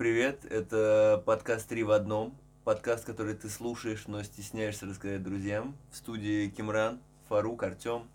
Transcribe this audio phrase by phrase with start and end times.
[0.00, 5.76] Привет, это подкаст «Три в одном», подкаст, который ты слушаешь, но стесняешься рассказать друзьям.
[5.92, 8.08] В студии Кимран, Фарук, Артем.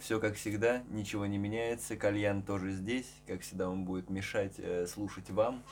[0.00, 4.88] Все как всегда, ничего не меняется, Кальян тоже здесь, как всегда он будет мешать э,
[4.88, 5.62] слушать вам,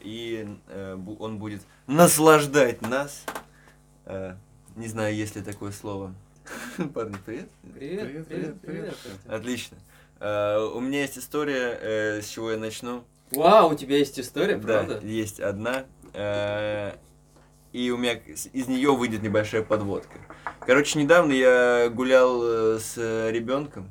[0.00, 3.26] и э, он будет наслаждать нас.
[4.06, 4.36] Э,
[4.74, 6.14] не знаю, есть ли такое слово.
[6.94, 7.50] Парни, привет.
[7.74, 8.96] Привет, привет, привет.
[9.28, 9.76] Отлично.
[10.18, 13.04] Uh, у меня есть история, uh, с чего я начну.
[13.34, 15.00] Вау, у тебя есть история, правда?
[15.00, 15.84] Да, есть одна.
[16.12, 16.96] Uh,
[17.72, 20.18] и у меня из нее выйдет небольшая подводка.
[20.60, 22.96] Короче, недавно я гулял э, с
[23.30, 23.90] ребенком.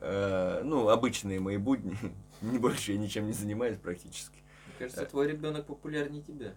[0.00, 1.94] Ну, обычные мои будни.
[2.40, 4.36] Не больше я ничем не занимаюсь практически.
[4.66, 6.54] Мне кажется, твой ребенок популярнее тебя.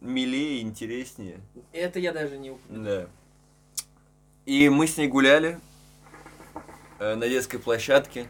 [0.00, 1.40] Милее, интереснее.
[1.72, 3.06] Это я даже не Да.
[4.46, 5.60] И мы с ней гуляли
[6.98, 8.26] э, на детской площадке.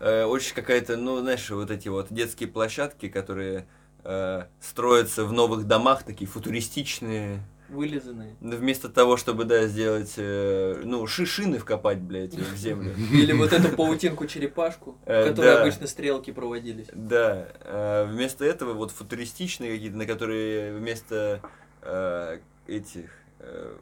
[0.00, 3.66] Э, очень какая-то, ну, знаешь, вот эти вот детские площадки, которые
[4.02, 7.40] э, строятся в новых домах, такие футуристичные.
[7.68, 8.34] Вылизанные.
[8.40, 12.94] Вместо того, чтобы, да, сделать, э, ну, шишины вкопать, блядь, в землю.
[13.12, 16.86] Или вот эту паутинку-черепашку, в Э, которой обычно стрелки проводились.
[16.94, 21.42] Да, э, вместо этого вот футуристичные какие-то, на которые вместо
[21.82, 23.10] э, этих,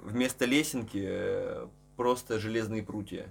[0.03, 3.27] вместо лесенки просто железные прутья.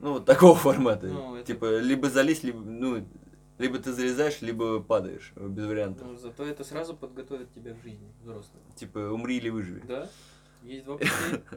[0.00, 1.06] Ну, вот такого формата.
[1.06, 3.06] Ну, это- Типа, либо залезть, либо, ну,
[3.58, 6.06] либо ты залезаешь, либо падаешь, без вариантов.
[6.06, 8.62] Ну, зато это сразу подготовит тебя в жизни взрослого.
[8.74, 9.82] Типа, умри или выживи.
[9.88, 10.08] Да?
[10.62, 11.10] Есть два пути.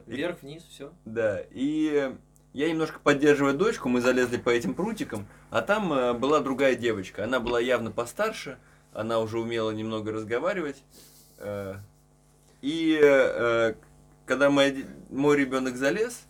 [0.05, 0.91] Вверх, вниз, все.
[1.05, 2.15] Да, и
[2.53, 7.23] я немножко поддерживая дочку, мы залезли по этим прутикам, а там э, была другая девочка.
[7.25, 8.57] Она была явно постарше,
[8.93, 10.81] она уже умела немного разговаривать.
[11.37, 11.75] э,
[12.61, 13.73] и э,
[14.25, 16.25] когда мой, мой ребенок залез,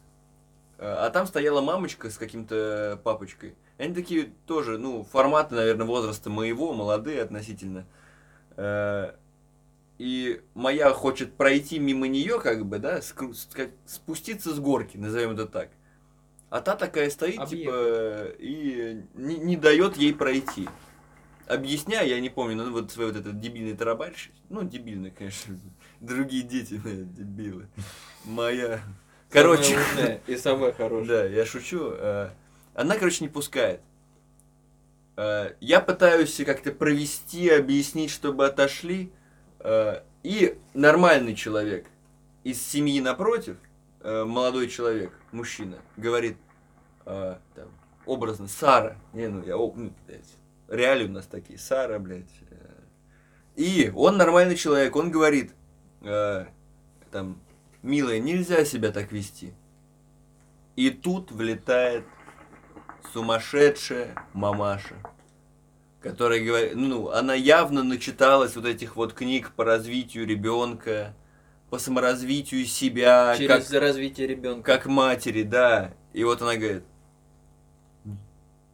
[0.82, 3.56] а там стояла мамочка с каким-то папочкой.
[3.78, 7.86] Они такие тоже, ну, форматы, наверное, возраста моего, молодые относительно.
[8.56, 9.14] Э,
[9.98, 15.70] и моя хочет пройти мимо нее, как бы, да, спуститься с горки, назовем это так.
[16.50, 17.52] А та такая стоит, Объект.
[17.52, 20.68] типа, и не, не дает ей пройти.
[21.48, 25.60] Объясняя, я не помню, ну вот свой вот этот дебильный тарабарщик, ну дебильный, конечно,
[26.00, 27.68] другие дети, блядь, дебилы.
[28.24, 28.82] Моя,
[29.32, 29.78] короче,
[30.28, 31.08] и самое хорошее.
[31.08, 31.92] да, я шучу.
[31.94, 32.30] э,
[32.74, 33.82] Она, короче, не пускает.
[35.18, 39.12] Э, Я пытаюсь как-то провести, объяснить, чтобы отошли.
[39.60, 41.88] э, И нормальный человек
[42.44, 43.58] из семьи напротив,
[44.02, 46.38] молодой человек, мужчина, говорит,
[47.04, 47.38] там,
[48.06, 48.96] образно, Сара.
[49.12, 50.24] Не, ну, я, ну, блядь,
[50.70, 52.30] реалии у нас такие, Сара, блядь.
[53.58, 55.52] И он нормальный человек, он говорит,
[57.12, 57.42] там,
[57.82, 59.54] милая, нельзя себя так вести.
[60.76, 62.06] И тут влетает
[63.14, 64.96] сумасшедшая мамаша,
[66.02, 71.14] которая говорит, ну, она явно начиталась вот этих вот книг по развитию ребенка,
[71.70, 74.64] по саморазвитию себя, Через как, развитие ребенка.
[74.74, 75.94] как матери, да.
[76.14, 76.84] И вот она говорит,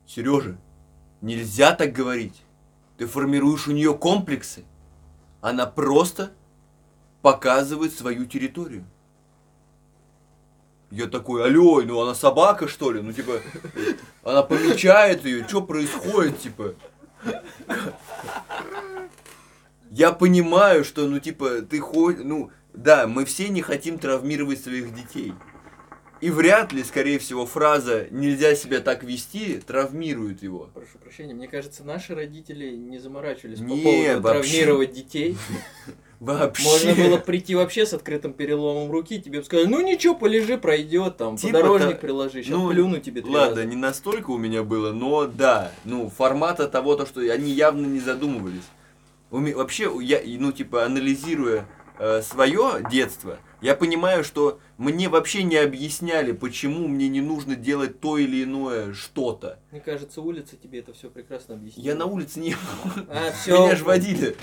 [0.08, 0.58] Сережа,
[1.22, 2.42] нельзя так говорить.
[2.98, 4.64] Ты формируешь у нее комплексы.
[5.42, 6.32] Она просто
[7.22, 8.86] показывает свою территорию.
[10.96, 13.02] Я такой, алло, ну она собака, что ли?
[13.02, 13.42] Ну, типа,
[14.24, 16.76] она помечает ее, что происходит, типа?
[19.92, 24.96] Я понимаю, что, ну, типа, ты хоть, ну, да, мы все не хотим травмировать своих
[24.96, 25.34] детей.
[26.22, 30.70] И вряд ли, скорее всего, фраза «нельзя себя так вести» травмирует его.
[30.74, 34.42] Прошу прощения, мне кажется, наши родители не заморачивались Не, по поводу вообще.
[34.42, 35.38] травмировать детей.
[36.20, 36.64] Вообще.
[36.64, 41.18] Можно было прийти вообще с открытым переломом руки, тебе бы сказали, ну ничего, полежи, пройдет,
[41.18, 43.66] там, Типа подорожник та- приложи, сейчас ну, плюну тебе три Ладно, раза».
[43.66, 48.00] не настолько у меня было, но да, ну, формата того, то, что они явно не
[48.00, 48.64] задумывались.
[49.30, 51.66] Вообще, я, ну, типа, анализируя
[52.22, 58.18] свое детство, я понимаю, что мне вообще не объясняли, почему мне не нужно делать то
[58.18, 59.60] или иное что-то.
[59.72, 61.86] Мне кажется, улица тебе это все прекрасно объяснила.
[61.88, 63.04] Я на улице не был.
[63.10, 63.64] А, все.
[63.66, 64.36] Меня же водили.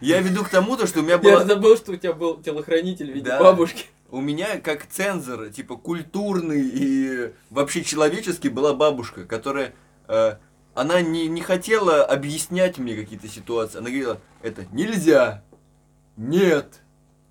[0.00, 1.44] Я веду к тому, то, что у меня Я была...
[1.44, 3.42] забыл, что у тебя был телохранитель в виде Да.
[3.42, 3.86] бабушки.
[4.10, 9.74] У меня как цензор, типа культурный и вообще человеческий была бабушка, которая
[10.06, 10.36] э,
[10.74, 13.78] она не, не хотела объяснять мне какие-то ситуации.
[13.78, 15.42] Она говорила, это нельзя,
[16.16, 16.80] нет,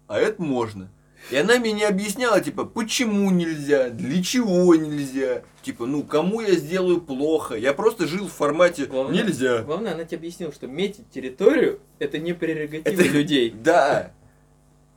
[0.07, 0.89] а это можно.
[1.29, 6.55] И она мне не объясняла, типа, почему нельзя, для чего нельзя, типа, ну, кому я
[6.55, 7.55] сделаю плохо.
[7.55, 9.61] Я просто жил в формате Главное- нельзя.
[9.63, 13.49] Главное, она тебе объяснила, что метить территорию это не прерогатива Это- людей.
[13.63, 14.11] Да.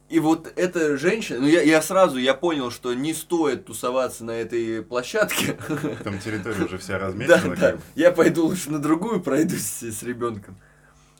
[0.08, 4.32] И вот эта женщина, ну я, я сразу я понял, что не стоит тусоваться на
[4.32, 5.56] этой площадке.
[6.04, 7.56] Там территория уже вся Да, размечена.
[7.56, 7.72] да.
[7.72, 7.80] бы.
[7.94, 10.58] Я пойду лучше на другую пройдусь с, с ребенком.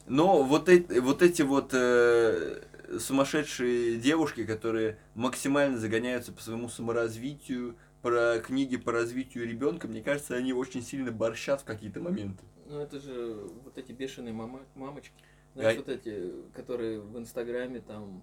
[0.08, 2.62] Но вот эти вот, эти вот э,
[2.98, 10.34] сумасшедшие девушки, которые максимально загоняются по своему саморазвитию, про книги по развитию ребенка, мне кажется,
[10.34, 12.42] они очень сильно борщат в какие-то моменты.
[12.66, 13.34] Ну это же
[13.64, 15.12] вот эти бешеные мама, мамочки.
[15.54, 18.22] Знаешь, А- вот эти, которые в Инстаграме там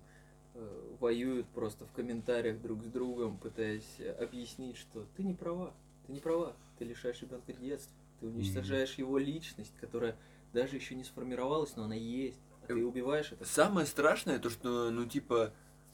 [0.55, 5.73] э, воюют просто в комментариях друг с другом, пытаясь объяснить, что ты не права,
[6.07, 10.17] ты не права, ты лишаешь ребенка детства, ты уничтожаешь его личность, которая
[10.53, 13.45] даже еще не сформировалась, но она есть, ты убиваешь это.
[13.45, 15.51] Самое страшное то, что, ну, типа,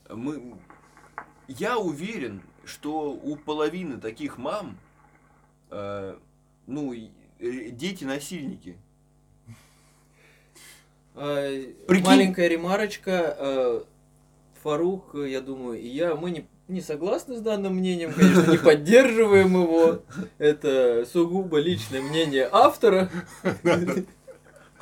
[0.10, 0.58] мы...
[1.48, 4.78] Я уверен, что у половины таких мам,
[5.70, 6.18] э,
[6.68, 8.78] ну, э, дети насильники.
[11.16, 12.06] А, Прикинь.
[12.06, 13.36] Маленькая ремарочка.
[13.38, 13.84] э,
[14.64, 18.58] Фарук, э, я думаю, и я, мы не, не согласны с данным мнением, конечно, не
[18.64, 20.00] поддерживаем его.
[20.38, 23.12] Это сугубо личное мнение автора.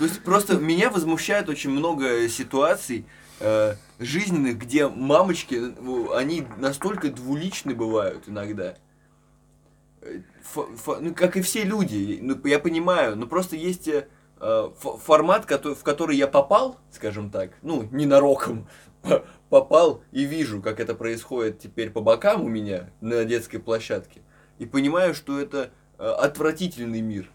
[0.01, 3.06] То есть просто меня возмущает очень много ситуаций
[3.39, 8.77] э, жизненных, где мамочки, ну, они настолько двуличны бывают иногда.
[10.01, 14.07] Фо- фо- ну, как и все люди, ну, я понимаю, но просто есть э,
[14.39, 18.68] фо- формат, кото- в который я попал, скажем так, ну, ненароком,
[19.04, 24.24] по- попал и вижу, как это происходит теперь по бокам у меня на детской площадке,
[24.57, 25.69] и понимаю, что это
[26.00, 27.30] э, отвратительный мир.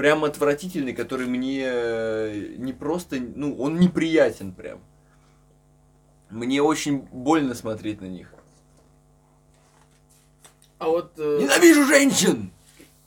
[0.00, 4.80] Прям отвратительный, который мне э, не просто, ну, он неприятен прям.
[6.30, 8.32] Мне очень больно смотреть на них.
[10.78, 12.50] А вот э, Ненавижу женщин!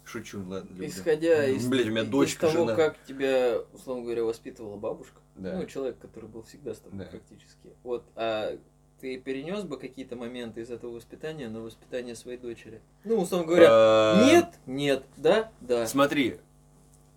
[0.06, 0.70] Шучу, ладно.
[0.70, 0.86] люблю.
[0.86, 2.76] исходя из, Блядь, у меня из дочка, того, жена.
[2.76, 5.58] как тебя, условно говоря, воспитывала бабушка, Да.
[5.58, 7.06] ну, человек, который был всегда с тобой Да.
[7.06, 8.56] практически, вот, а
[9.02, 12.82] ты перенес бы какие-то моменты из этого воспитания на воспитание своей дочери?
[13.04, 15.88] Ну, условно говоря, Э, Нет, нет, да, да.
[15.88, 16.38] Смотри.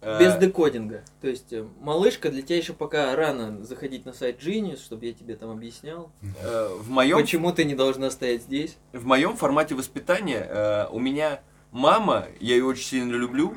[0.06, 1.02] Э, Без декодинга.
[1.20, 5.12] То есть, э, малышка, для тебя еще пока рано заходить на сайт Genius, чтобы я
[5.12, 8.76] тебе там объяснял, э, в моем почему ты не должна стоять здесь.
[8.92, 11.40] в моем формате воспитания э, у меня
[11.72, 13.56] мама, я ее очень сильно люблю,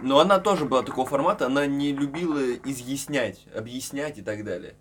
[0.00, 4.74] но она тоже была такого формата, она не любила изъяснять, объяснять и так далее.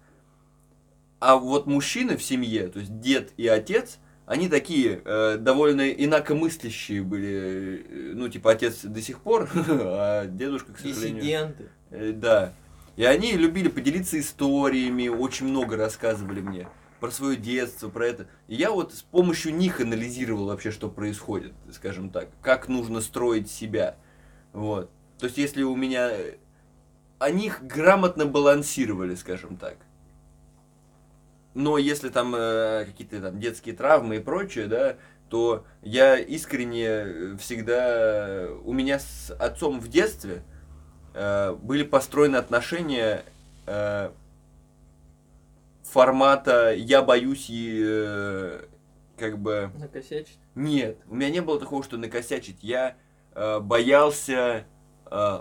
[1.19, 7.01] А вот мужчины в семье, то есть дед и отец, они такие э, довольно инакомыслящие
[7.03, 11.21] были, э, ну типа отец до сих пор, а дедушка, к сожалению.
[11.21, 11.69] Диссиденты.
[11.91, 12.53] Э, Да.
[12.95, 16.67] И они любили поделиться историями, очень много рассказывали мне
[16.99, 18.27] про свое детство, про это.
[18.47, 23.49] И я вот с помощью них анализировал вообще, что происходит, скажем так, как нужно строить
[23.49, 23.97] себя.
[24.53, 24.89] Вот.
[25.17, 26.09] То есть, если у меня...
[26.11, 26.35] э,
[27.19, 29.77] Они их грамотно балансировали, скажем так.
[31.53, 34.97] Но если там э, какие-то там детские травмы и прочее, да,
[35.29, 38.47] то я искренне э, всегда...
[38.63, 40.43] У меня с отцом в детстве
[41.13, 43.23] э, были построены отношения
[43.67, 44.11] э,
[45.83, 48.65] формата «я боюсь» и э,
[49.17, 49.71] как бы...
[49.77, 50.39] Накосячить.
[50.55, 52.63] Нет, у меня не было такого, что накосячить.
[52.63, 52.95] Я
[53.33, 54.65] э, боялся
[55.09, 55.39] э,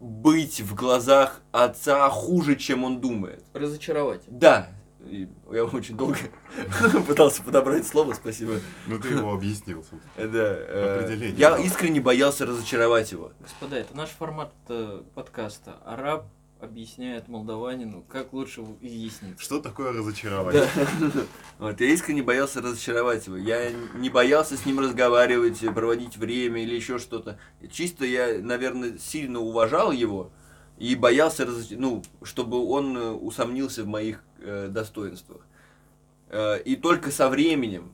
[0.00, 3.44] быть в глазах отца хуже, чем он думает.
[3.54, 4.22] Разочаровать.
[4.26, 4.68] Да,
[5.06, 6.18] и я очень долго
[7.06, 8.60] пытался подобрать слово, спасибо.
[8.86, 9.84] Ну ты его объяснил.
[10.16, 13.32] Да, э, Определение, я искренне боялся разочаровать его.
[13.40, 15.76] Господа, это наш формат э, подкаста.
[15.84, 16.26] Араб
[16.60, 19.42] объясняет молдаванину, как лучше изъясниться.
[19.42, 20.68] Что такое разочарование?
[20.74, 21.22] Да.
[21.58, 23.36] Вот, я искренне боялся разочаровать его.
[23.36, 27.38] Я не боялся с ним разговаривать, проводить время или еще что-то.
[27.70, 30.30] Чисто я, наверное, сильно уважал его
[30.78, 35.46] и боялся, ну, чтобы он э, усомнился в моих э, достоинствах.
[36.28, 37.92] Э, и только со временем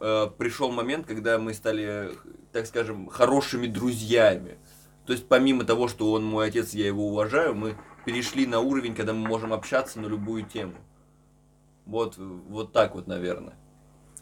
[0.00, 2.10] э, пришел момент, когда мы стали,
[2.52, 4.58] так скажем, хорошими друзьями.
[5.06, 8.94] То есть помимо того, что он мой отец, я его уважаю, мы перешли на уровень,
[8.94, 10.74] когда мы можем общаться на любую тему.
[11.84, 13.54] Вот, вот так вот, наверное.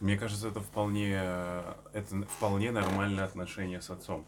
[0.00, 4.26] Мне кажется, это вполне, э, это вполне нормальное отношение с отцом.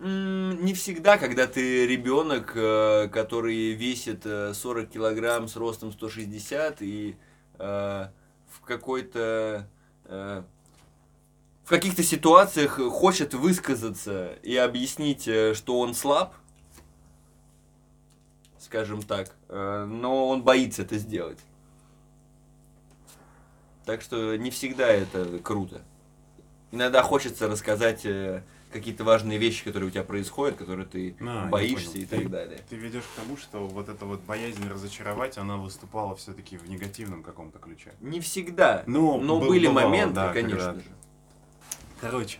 [0.00, 7.16] Не всегда, когда ты ребенок, э, который весит э, 40 килограмм с ростом 160 и
[7.58, 8.08] э,
[8.48, 9.68] в какой-то
[10.06, 10.42] э,
[11.64, 16.34] в каких-то ситуациях хочет высказаться и объяснить, э, что он слаб,
[18.58, 21.38] скажем так, э, но он боится это сделать.
[23.86, 25.82] Так что не всегда это круто.
[26.70, 28.42] Иногда хочется рассказать э,
[28.74, 32.60] какие-то важные вещи, которые у тебя происходят, которые ты А, боишься и так Ты- далее.
[32.68, 37.22] Ты ведешь к тому, что вот эта вот боязнь разочаровать, она выступала все-таки в негативном
[37.22, 37.94] каком-то ключе.
[38.00, 40.86] Не всегда, Ну, но бы- были бывало, моменты, да, конечно когда- же.
[42.00, 42.38] Короче,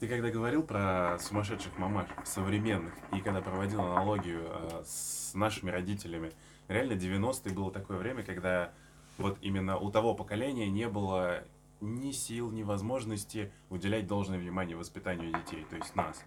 [0.00, 6.30] Ты когда говорил про сумасшедших мамаш современных, и когда проводил аналогию э, с нашими родителями,
[6.68, 8.70] реально 90-е было такое время, когда
[9.18, 11.42] вот именно у того поколения не было
[11.80, 16.24] ни сил, ни возможности уделять должное внимание воспитанию детей, то есть нас.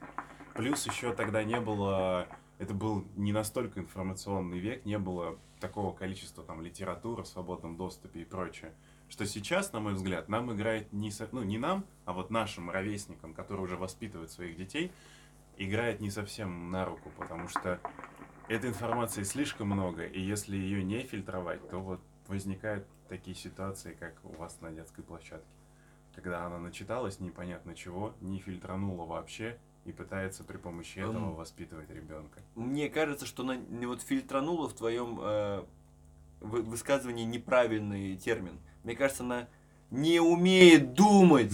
[0.55, 2.27] Плюс еще тогда не было,
[2.57, 8.21] это был не настолько информационный век, не было такого количества там литературы в свободном доступе
[8.21, 8.73] и прочее.
[9.09, 12.69] Что сейчас, на мой взгляд, нам играет не, со- ну, не нам, а вот нашим
[12.69, 14.91] ровесникам, которые уже воспитывают своих детей,
[15.57, 17.79] играет не совсем на руку, потому что
[18.47, 24.13] этой информации слишком много, и если ее не фильтровать, то вот возникают такие ситуации, как
[24.23, 25.45] у вас на детской площадке.
[26.15, 32.39] Когда она начиталась непонятно чего, не фильтранула вообще, и пытается при помощи этого воспитывать ребенка.
[32.55, 35.63] Мне кажется, что она не вот фильтранула в твоем э,
[36.39, 38.59] вы- высказывании неправильный термин.
[38.83, 39.47] Мне кажется, она
[39.89, 41.51] не умеет думать.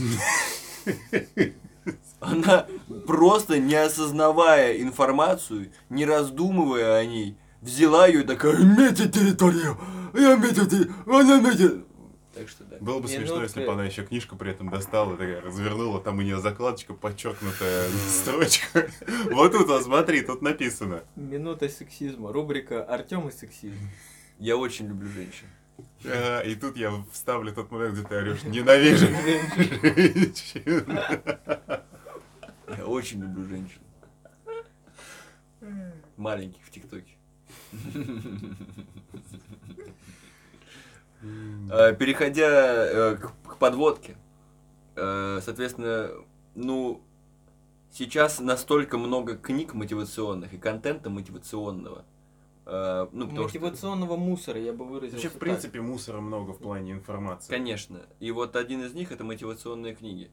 [2.20, 2.66] Она
[3.06, 9.78] просто не осознавая информацию, не раздумывая о ней, взяла ее и такая «Метит территорию!
[10.14, 11.86] Я метит, терри- она метит!»
[12.34, 12.78] Так что да.
[12.80, 13.74] Было бы смешно, если бы Минутка.
[13.74, 18.88] она еще книжку при этом достала, такая развернула, там у нее закладочка, подчеркнутая строчка.
[19.32, 21.02] Вот тут, вот, смотри, тут написано.
[21.16, 22.32] Минута сексизма.
[22.32, 23.80] Рубрика Артем и сексизм.
[24.38, 25.48] Я очень люблю женщин.
[26.06, 31.00] Ага, И тут я вставлю тот момент, где ты орешь «Ненавижу женщин».
[32.78, 33.80] Я очень люблю женщин.
[36.18, 37.17] Маленьких в ТикТоке.
[41.70, 44.16] Э, Переходя э, к подводке,
[44.96, 46.12] э, соответственно,
[46.56, 47.02] ну,
[47.92, 52.06] сейчас настолько много книг мотивационных и контента мотивационного.
[52.66, 55.14] э, Ну, потому что, Мотивационного мусора, я бы выразил.
[55.16, 57.50] Вообще, в принципе, мусора много в плане информации.
[57.50, 58.02] конечно.
[58.20, 60.32] И вот один из них это мотивационные книги.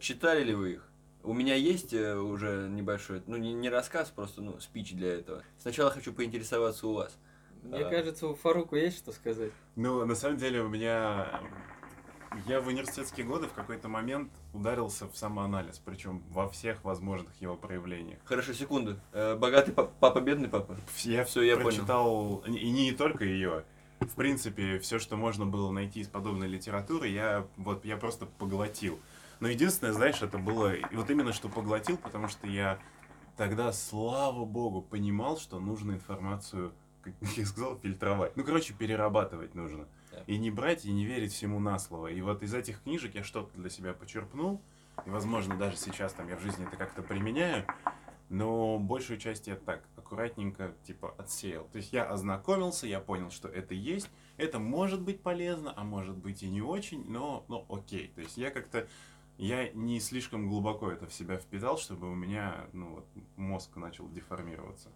[0.00, 0.89] Читали ли вы их?
[1.22, 5.42] У меня есть э, уже небольшой, ну не, не рассказ, просто ну спич для этого.
[5.58, 7.16] Сначала хочу поинтересоваться у вас.
[7.62, 7.90] Мне А.
[7.90, 9.52] кажется, у Фаруку есть что сказать.
[9.76, 11.40] Ну, на самом деле, у меня...
[12.46, 17.56] Я в университетские годы в какой-то момент ударился в самоанализ, причем во всех возможных его
[17.56, 18.20] проявлениях.
[18.24, 19.00] Хорошо, секунду.
[19.12, 20.76] Э, Богатый папа, папа, бедный папа.
[21.02, 23.64] Я Всё, я прочитал, и не только ее.
[23.98, 28.98] В принципе, все, что можно было найти из подобной литературы, я вот я просто поглотил.
[29.40, 32.78] Но единственное, знаешь, это было и вот именно что поглотил, потому что я
[33.36, 38.36] тогда, слава богу, понимал, что нужно информацию, как я сказал, фильтровать.
[38.36, 39.88] Ну, короче, перерабатывать нужно.
[40.12, 40.22] Да.
[40.26, 42.08] И не брать, и не верить всему на слово.
[42.08, 44.60] И вот из этих книжек я что-то для себя почерпнул.
[45.06, 47.64] И, возможно, даже сейчас там я в жизни это как-то применяю.
[48.28, 51.64] Но большую часть я так аккуратненько типа отсеял.
[51.72, 54.08] То есть я ознакомился, я понял, что это есть.
[54.36, 58.12] Это может быть полезно, а может быть и не очень, но, но окей.
[58.14, 58.86] То есть я как-то
[59.46, 63.06] я не слишком глубоко это в себя впитал, чтобы у меня ну, вот,
[63.36, 64.90] мозг начал деформироваться.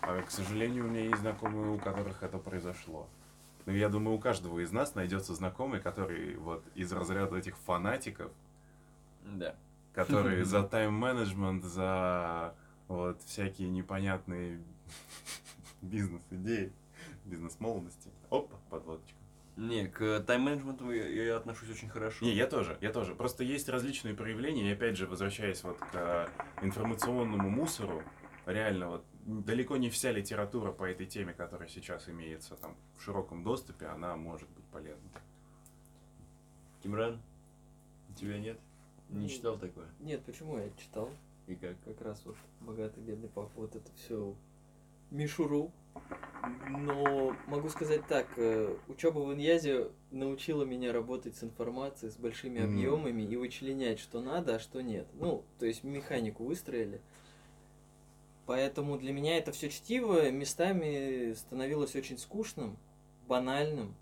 [0.00, 3.06] А, к сожалению, у меня есть знакомые, у которых это произошло.
[3.66, 8.32] Ну, я думаю, у каждого из нас найдется знакомый, который вот из разряда этих фанатиков,
[9.24, 9.54] Да.
[9.92, 12.54] которые за тайм-менеджмент, за
[12.88, 14.62] вот всякие непонятные
[15.82, 16.72] бизнес-идеи,
[17.26, 18.10] бизнес-молодости.
[18.30, 19.19] Опа, подводочка.
[19.60, 22.24] Не, к тайм-менеджменту я, я отношусь очень хорошо.
[22.24, 23.14] Не, я тоже, я тоже.
[23.14, 26.30] Просто есть различные проявления, и опять же, возвращаясь вот к
[26.62, 28.02] информационному мусору,
[28.46, 33.44] реально вот далеко не вся литература по этой теме, которая сейчас имеется там в широком
[33.44, 35.10] доступе, она может быть полезна.
[36.82, 37.20] Тимран,
[38.08, 38.58] у тебя нет?
[39.10, 39.88] Не читал такое?
[39.98, 41.10] Нет, почему я читал?
[41.48, 41.76] И как?
[41.84, 44.34] Как раз вот богатый бедный папа, вот это все
[45.10, 45.70] мишуру.
[46.68, 48.26] Но могу сказать так,
[48.88, 54.56] учеба в Иньязе научила меня работать с информацией, с большими объемами и вычленять, что надо,
[54.56, 55.06] а что нет.
[55.14, 57.00] Ну, то есть механику выстроили.
[58.46, 62.78] Поэтому для меня это все чтиво местами становилось очень скучным,
[63.28, 63.94] банальным.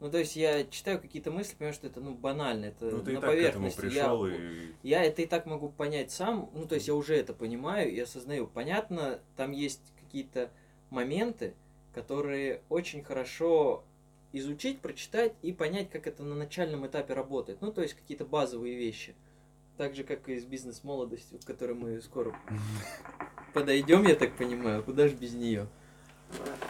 [0.00, 3.12] Ну, то есть я читаю какие-то мысли, понимаю, что это ну, банально, это Ну, ты
[3.12, 3.80] и на так к этому поверхности.
[3.80, 7.16] пришел, я, и я это и так могу понять сам, ну, то есть я уже
[7.16, 8.46] это понимаю и осознаю.
[8.46, 10.50] Понятно, там есть какие-то
[10.90, 11.54] моменты,
[11.94, 13.84] которые очень хорошо
[14.32, 17.60] изучить, прочитать и понять, как это на начальном этапе работает.
[17.60, 19.14] Ну, то есть какие-то базовые вещи.
[19.76, 22.34] Так же, как и с бизнес-молодостью, к которой мы скоро
[23.54, 25.68] подойдем, я так понимаю, куда же без нее.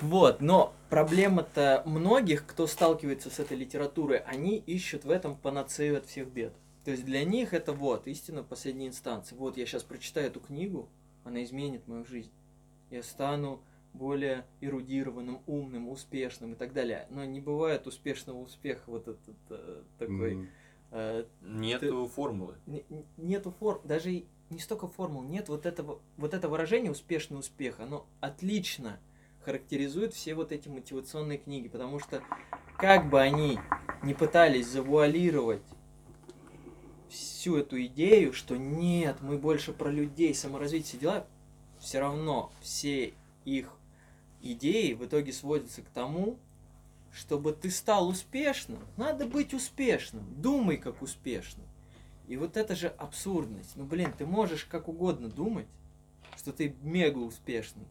[0.00, 6.06] Вот, но проблема-то многих, кто сталкивается с этой литературой, они ищут в этом панацею от
[6.06, 6.52] всех бед.
[6.84, 9.34] То есть для них это вот истина последней инстанции.
[9.34, 10.88] Вот я сейчас прочитаю эту книгу,
[11.24, 12.30] она изменит мою жизнь.
[12.90, 13.60] Я стану
[13.96, 17.06] более эрудированным, умным, успешным и так далее.
[17.10, 20.48] Но не бывает успешного успеха вот этот э, такой м,
[20.92, 22.54] э, Нету формулы.
[22.66, 27.38] не- не- нету форм, даже не столько формул, нет вот этого, вот это выражение успешный
[27.38, 29.00] успех, оно отлично
[29.44, 32.22] характеризует все вот эти мотивационные книги, потому что
[32.76, 33.58] как бы они
[34.02, 35.62] не пытались завуалировать
[37.08, 41.26] всю эту идею, что нет, мы больше про людей, саморазвитие, все дела,
[41.78, 43.70] все равно все их
[44.52, 46.38] идеи в итоге сводятся к тому,
[47.12, 51.64] чтобы ты стал успешным, надо быть успешным, думай как успешный.
[52.28, 53.76] И вот это же абсурдность.
[53.76, 55.66] Ну, блин, ты можешь как угодно думать,
[56.36, 57.86] что ты мега успешный.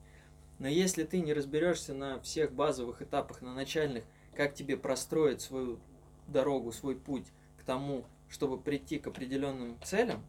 [0.60, 4.04] Но если ты не разберешься на всех базовых этапах, на начальных,
[4.36, 5.80] как тебе простроить свою
[6.28, 7.26] дорогу, свой путь
[7.58, 10.24] к тому, чтобы прийти к определенным целям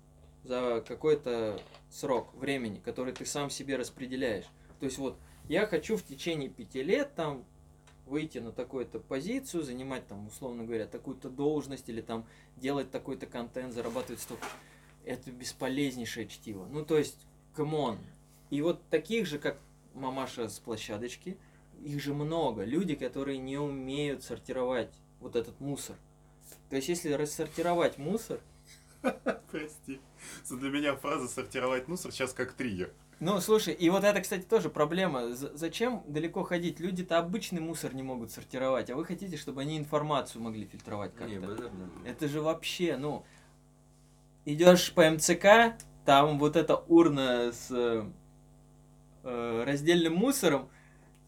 [0.44, 4.46] за какой-то срок времени, который ты сам себе распределяешь.
[4.78, 5.18] То есть вот
[5.48, 7.44] я хочу в течение пяти лет там
[8.06, 12.26] выйти на такую-то позицию, занимать там, условно говоря, такую-то должность или там
[12.56, 14.46] делать такой-то контент, зарабатывать столько.
[15.04, 16.66] Это бесполезнейшее чтиво.
[16.66, 17.98] Ну, то есть, come on.
[18.50, 19.58] И вот таких же, как
[19.94, 21.36] мамаша с площадочки,
[21.84, 22.64] их же много.
[22.64, 25.96] Люди, которые не умеют сортировать вот этот мусор.
[26.70, 28.40] То есть, если рассортировать мусор,
[29.50, 30.00] Прости.
[30.50, 32.92] Для меня фраза «сортировать мусор» сейчас как триггер.
[33.18, 35.34] Ну, слушай, и вот это, кстати, тоже проблема.
[35.34, 36.80] З- зачем далеко ходить?
[36.80, 41.34] Люди-то обычный мусор не могут сортировать, а вы хотите, чтобы они информацию могли фильтровать как-то.
[42.04, 43.24] Это же вообще, ну,
[44.44, 47.68] идешь по МЦК, там вот эта урна с
[49.24, 50.68] э, раздельным мусором,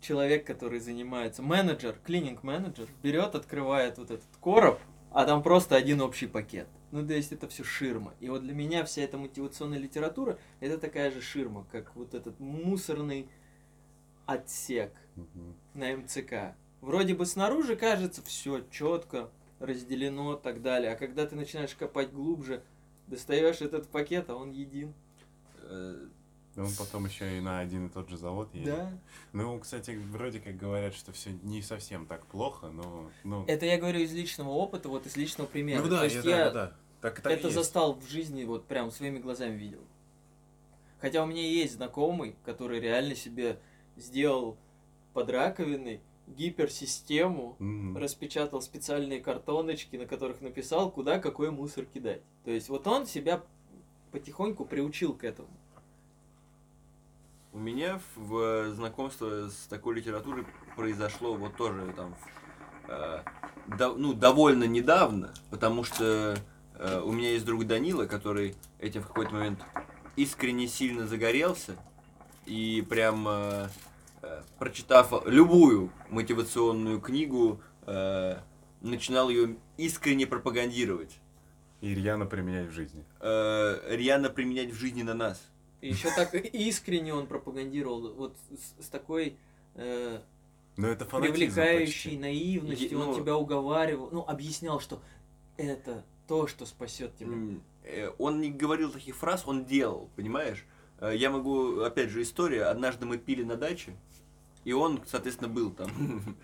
[0.00, 6.26] человек, который занимается, менеджер, клининг-менеджер, берет, открывает вот этот короб, а там просто один общий
[6.26, 6.68] пакет.
[6.90, 8.14] Ну, то есть это все ширма.
[8.20, 12.40] И вот для меня вся эта мотивационная литература, это такая же ширма, как вот этот
[12.40, 13.29] мусорный
[14.27, 14.92] отсек
[15.74, 16.57] на МЦК.
[16.81, 20.92] Вроде бы снаружи кажется все четко, разделено и так далее.
[20.92, 22.62] А когда ты начинаешь копать глубже,
[23.07, 24.94] достаешь этот пакет, а он един.
[26.58, 28.74] Э, Да он потом еще и на один и тот же завод едет.
[28.74, 28.92] Да.
[29.32, 33.10] Ну, кстати, вроде как говорят, что все не совсем так плохо, но...
[33.24, 35.78] Ну, Это я говорю из личного опыта, вот из личного примера.
[35.82, 36.76] ну То да, есть я- я да, да.
[37.00, 37.54] Так, так и это есть.
[37.54, 39.80] застал в жизни, вот прям своими глазами видел.
[41.00, 43.60] Хотя у меня есть знакомый, который реально себе
[43.96, 44.56] сделал
[45.14, 47.96] под раковиной гиперсистему, Мгм.
[47.96, 52.20] распечатал специальные картоночки, на которых написал, куда какой мусор кидать.
[52.44, 53.42] То есть вот он себя
[54.10, 55.48] потихоньку приучил к этому.
[57.58, 62.14] У меня в знакомство с такой литературой произошло вот тоже там
[62.86, 63.18] э,
[63.76, 66.36] до- ну, довольно недавно, потому что
[66.74, 69.58] э, у меня есть друг Данила, который этим в какой-то момент
[70.14, 71.74] искренне сильно загорелся
[72.46, 73.68] и прям э,
[74.22, 78.36] э, прочитав любую мотивационную книгу, э,
[78.82, 81.18] начинал ее искренне пропагандировать,
[81.80, 83.04] И рьяно применять в жизни.
[83.18, 85.42] э, рьяно применять в жизни на нас.
[85.80, 89.36] И еще так искренне он пропагандировал, вот с, с такой
[89.76, 90.18] э,
[90.76, 92.18] Но это фанатизм привлекающей почти.
[92.18, 95.00] наивностью, он ну- тебя уговаривал, ну, объяснял, что
[95.56, 97.36] это то, что спасет тебя.
[97.84, 100.64] Э, Он не говорил таких фраз, он делал, понимаешь?
[101.00, 102.64] Э, Я могу, опять же, история.
[102.64, 103.92] Однажды мы пили на даче,
[104.64, 105.90] и он, соответственно, был там.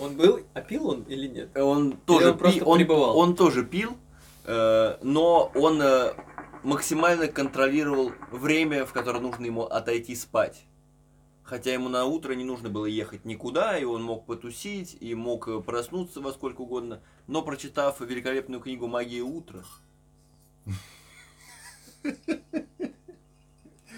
[0.00, 1.56] Он был, а пил он или нет?
[1.56, 3.16] Он тоже он просто пи- он, пребывал?
[3.16, 3.96] он тоже пил,
[4.44, 5.80] э, но он
[6.62, 10.64] максимально контролировал время, в которое нужно ему отойти спать.
[11.42, 15.48] Хотя ему на утро не нужно было ехать никуда, и он мог потусить, и мог
[15.48, 17.00] э, проснуться во сколько угодно.
[17.26, 19.64] Но прочитав великолепную книгу «Магия утра»,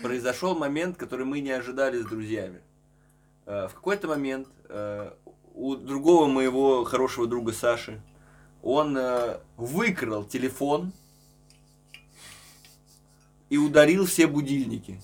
[0.03, 2.61] произошел момент, который мы не ожидали с друзьями.
[3.46, 5.11] Э, В какой-то момент э,
[5.55, 8.01] у другого моего хорошего друга Саши
[8.62, 8.96] он
[9.57, 10.92] выкрал телефон
[13.51, 15.01] и ударил все будильники.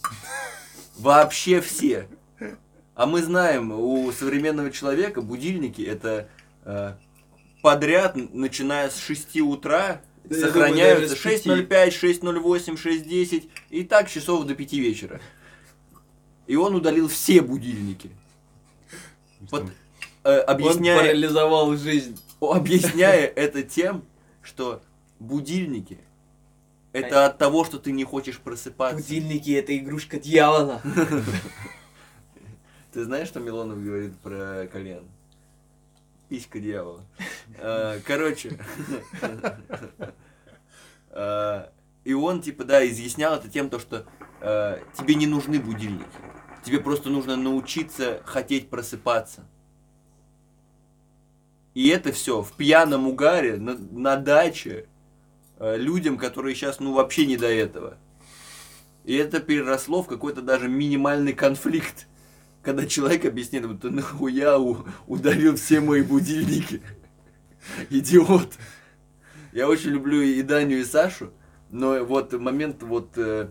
[0.96, 2.08] Вообще все.
[2.94, 6.30] А мы знаем, у современного человека будильники это
[6.64, 6.94] э,
[7.60, 14.08] подряд, начиная с 6 утра, Да сохраняются думаю, даже с 6.05, 6.08, 6.10 и так
[14.08, 15.20] часов до 5 вечера.
[16.46, 18.10] И он удалил все будильники.
[19.50, 19.64] Вот,
[20.24, 22.18] э, Он объясняя, парализовал жизнь.
[22.40, 24.04] объясняя это тем,
[24.42, 24.82] что
[25.18, 25.98] будильники
[26.96, 28.96] это от того, что ты не хочешь просыпаться.
[28.96, 30.80] Будильники это игрушка дьявола.
[32.92, 35.04] Ты знаешь, что Милонов говорит про колен?
[36.30, 37.04] Писька дьявола.
[37.58, 38.58] Э, Короче.
[41.10, 41.68] Э,
[42.04, 44.04] И он, типа, да, изъяснял это тем, то, что
[44.42, 46.04] э, тебе не нужны будильники.
[46.62, 49.46] Тебе просто нужно научиться хотеть просыпаться.
[51.72, 54.88] И это все в пьяном угаре на, на даче
[55.58, 57.98] людям, которые сейчас, ну, вообще не до этого.
[59.04, 62.06] И это переросло в какой-то даже минимальный конфликт.
[62.62, 66.82] Когда человек объясняет, вот ты нахуя у- удалил все мои будильники.
[67.90, 68.54] Идиот.
[69.52, 71.32] Я очень люблю и Даню, и Сашу,
[71.70, 73.48] но вот момент, вот, э,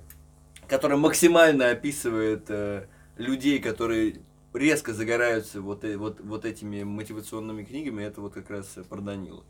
[0.68, 2.88] который максимально описывает э,
[3.18, 4.22] людей, которые
[4.54, 9.02] резко загораются вот, э- вот, вот этими мотивационными книгами, это вот как раз э, про
[9.02, 9.44] Данила.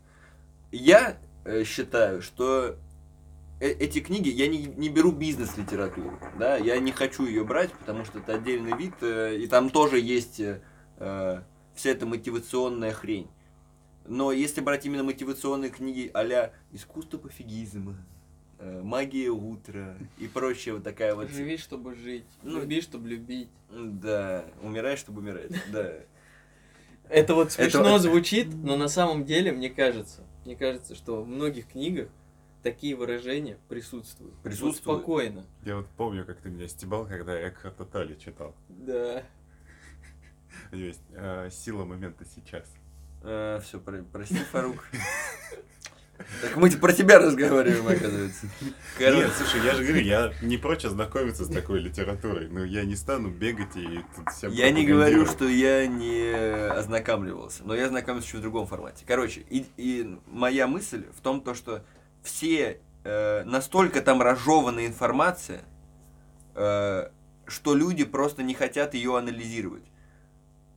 [0.72, 2.76] Я э, считаю, что
[3.60, 8.04] э- эти книги, я не, не беру бизнес-литературу, да, я не хочу ее брать, потому
[8.04, 10.60] что это отдельный вид, э, и там тоже есть э,
[11.74, 13.28] вся эта мотивационная хрень.
[14.08, 17.96] Но если брать именно мотивационные книги а «Искусство пофигизма»,
[18.58, 21.30] э, «Магия утра» и прочая вот такая вот...
[21.30, 22.26] Живи, чтобы жить.
[22.42, 23.50] Ну, Люби, чтобы любить.
[23.70, 25.92] Да, умирай, чтобы умирать, да.
[27.08, 31.68] Это вот смешно звучит, но на самом деле, мне кажется, мне кажется, что в многих
[31.68, 32.08] книгах
[32.62, 34.34] такие выражения присутствуют.
[34.34, 35.00] Вот Присутствуют.
[35.00, 35.44] спокойно.
[35.64, 38.54] Я вот помню, как ты меня стебал, когда я Экхарта Толли читал.
[38.68, 39.22] Да.
[40.72, 42.72] У него есть э, сила момента сейчас.
[43.64, 43.80] все,
[44.12, 44.84] прости, Фарук.
[46.40, 48.46] Так мы про тебя разговариваем, оказывается.
[48.60, 52.84] Нет, Короче, слушай, я же говорю, я не прочь ознакомиться с такой литературой, но я
[52.84, 56.32] не стану бегать и тут всем Я не говорю, что я не
[56.70, 59.04] ознакомливался, но я ознакомился чуть в другом формате.
[59.06, 61.84] Короче, и, и моя мысль в том, то, что
[62.22, 65.62] все э, настолько там разжеванная информация,
[66.54, 67.08] э,
[67.46, 69.84] что люди просто не хотят ее анализировать.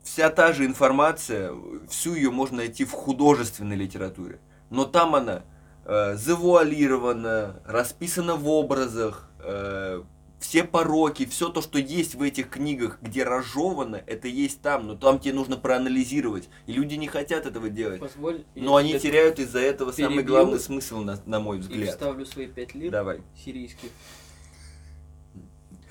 [0.02, 1.52] Вся та же информация,
[1.88, 4.38] всю ее можно найти в художественной литературе,
[4.70, 5.42] но там она
[5.84, 10.02] э, завуалирована, расписана в образах, э,
[10.38, 14.94] все пороки, все то, что есть в этих книгах, где разжевано, это есть там, но
[14.96, 16.48] там тебе нужно проанализировать.
[16.66, 18.00] И люди не хотят этого делать.
[18.00, 18.44] Позволь.
[18.54, 20.34] Но я они теряют из-за этого самый перебью.
[20.36, 21.90] главный смысл, на, на мой взгляд.
[21.90, 23.20] вставлю свои пять лир Давай.
[23.36, 23.90] сирийских.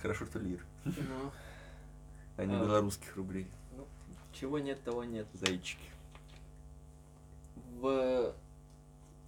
[0.02, 0.94] Хорошо, что лир, Ну,
[2.38, 2.60] а не А.
[2.60, 3.48] белорусских рублей.
[4.34, 5.28] чего нет, того нет.
[5.34, 5.84] Зайчики.
[7.82, 8.34] в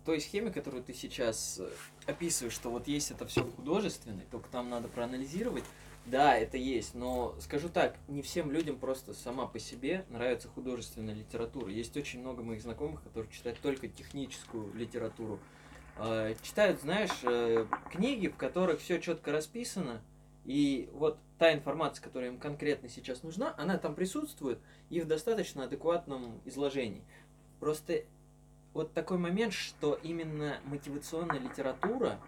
[0.05, 1.69] той схеме, которую ты сейчас э,
[2.05, 5.63] описываешь, что вот есть это все художественное, только там надо проанализировать.
[6.05, 11.13] Да, это есть, но скажу так, не всем людям просто сама по себе нравится художественная
[11.13, 11.69] литература.
[11.71, 15.39] Есть очень много моих знакомых, которые читают только техническую литературу.
[15.97, 20.01] А, Читают, знаешь, э, книги, в которых все четко расписано,
[20.45, 24.59] и вот та информация, которая им конкретно сейчас нужна, она там присутствует
[24.89, 27.03] и в достаточно адекватном изложении.
[27.59, 28.05] Просто
[28.73, 32.19] вот такой момент, что именно мотивационная литература,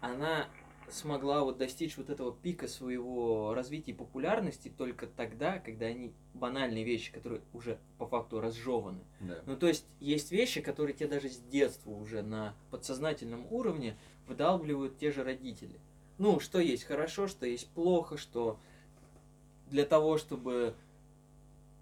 [0.00, 0.48] она
[0.90, 6.84] смогла вот достичь вот этого пика своего развития и популярности только тогда, когда они банальные
[6.84, 9.00] вещи, которые уже по факту разжеваны.
[9.20, 9.42] Да.
[9.46, 14.98] Ну, то есть, есть вещи, которые тебе даже с детства уже на подсознательном уровне выдалбливают
[14.98, 15.80] те же родители.
[16.18, 18.58] Ну, что есть хорошо, что есть плохо, что
[19.70, 20.74] для того, чтобы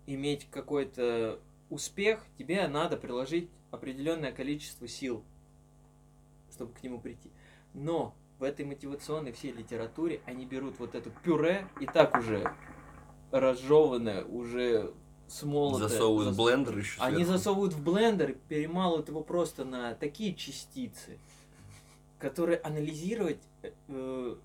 [0.07, 5.25] иметь какой-то успех, тебе надо приложить определенное количество сил,
[6.53, 7.31] чтобы к нему прийти.
[7.75, 12.53] Но в этой мотивационной всей литературе они берут вот это пюре и так уже
[13.33, 14.93] разжеванное, уже
[15.27, 15.89] смолотое.
[15.89, 20.35] Засовывают в зас- блендер еще они засовывают в блендер и перемалывают его просто на такие
[20.35, 21.19] частицы,
[22.19, 23.41] которые анализировать
[23.89, 24.37] э,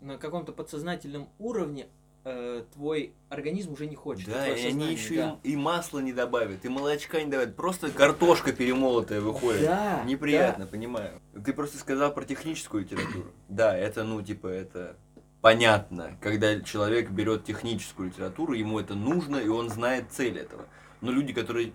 [0.00, 1.88] на каком-то подсознательном уровне
[2.26, 4.28] э, твой организм уже не хочет.
[4.28, 5.38] Да, и они еще да.
[5.44, 7.54] и, и масла не добавят, и молочка не добавят.
[7.54, 9.64] Просто картошка перемолотая выходит.
[9.64, 11.20] Да, Неприятно, понимаю.
[11.44, 13.26] Ты просто сказал про техническую литературу.
[13.48, 14.96] Да, это, ну, типа, это
[15.40, 20.66] понятно, когда человек берет техническую литературу, ему это нужно, и он знает цель этого.
[21.00, 21.72] Но люди, которые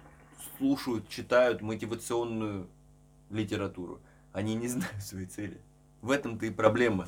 [0.57, 2.67] слушают, читают мотивационную
[3.29, 4.01] литературу,
[4.33, 5.61] они не знают своей цели.
[6.01, 7.07] В этом-то и проблема.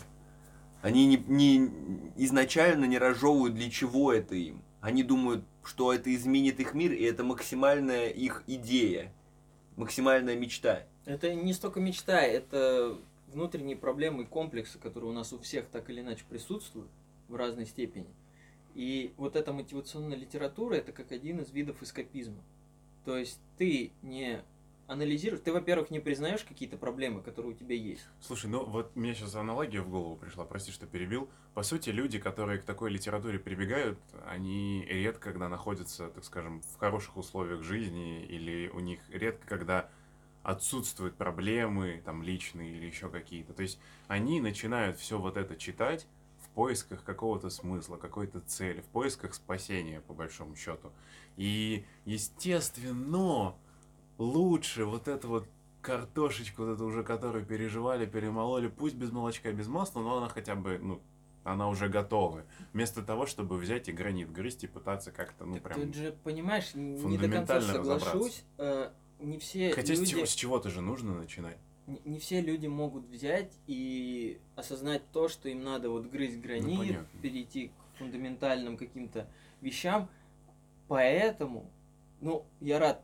[0.84, 1.72] Они не, не-
[2.18, 4.62] изначально не разжевывают, для чего это им.
[4.82, 9.14] Они думают, что это изменит их мир, и это максимальная их идея,
[9.78, 10.84] максимальная мечта.
[11.06, 15.90] Это не столько мечта, это внутренние проблемы и комплексы, которые у нас у всех так
[15.90, 16.90] или иначе присутствуют
[17.30, 18.14] в разной степени.
[18.76, 22.44] И вот эта мотивационная литература это как один из видов эскапизма.
[23.06, 24.42] То есть ты не
[24.88, 28.06] анализируешь, ты, во-первых, не признаешь какие-то проблемы, которые у тебя есть.
[28.20, 31.30] Слушай, ну вот мне сейчас аналогия в голову пришла, прости, что перебил.
[31.54, 36.78] По сути, люди, которые к такой литературе прибегают, они редко, когда находятся, так скажем, в
[36.78, 39.90] хороших условиях жизни, или у них редко, когда
[40.44, 43.54] отсутствуют проблемы, там, личные или еще какие-то.
[43.54, 46.06] То есть они начинают все вот это читать
[46.42, 50.92] в поисках какого-то смысла, какой-то цели, в поисках спасения, по большому счету.
[51.38, 53.56] И, естественно,
[54.18, 55.48] лучше вот это вот
[55.82, 60.56] картошечку вот эту уже, которую переживали, перемололи, пусть без молочка, без масла, но она хотя
[60.56, 61.02] бы, ну,
[61.44, 62.44] она уже готова.
[62.72, 65.82] Вместо того, чтобы взять и гранит грызть и пытаться как-то, ну, Так прям...
[65.82, 68.44] Тут же, понимаешь, не до конца соглашусь.
[68.58, 70.12] э, Не все Хотя с люди...
[70.12, 71.58] чего- с чего-то же нужно начинать.
[71.86, 76.78] не, не все люди могут взять и осознать то, что им надо вот грызть гранит,
[76.80, 77.20] понятно.
[77.22, 79.28] перейти к фундаментальным каким-то
[79.60, 80.08] вещам.
[80.88, 81.70] Поэтому,
[82.22, 83.04] ну, я рад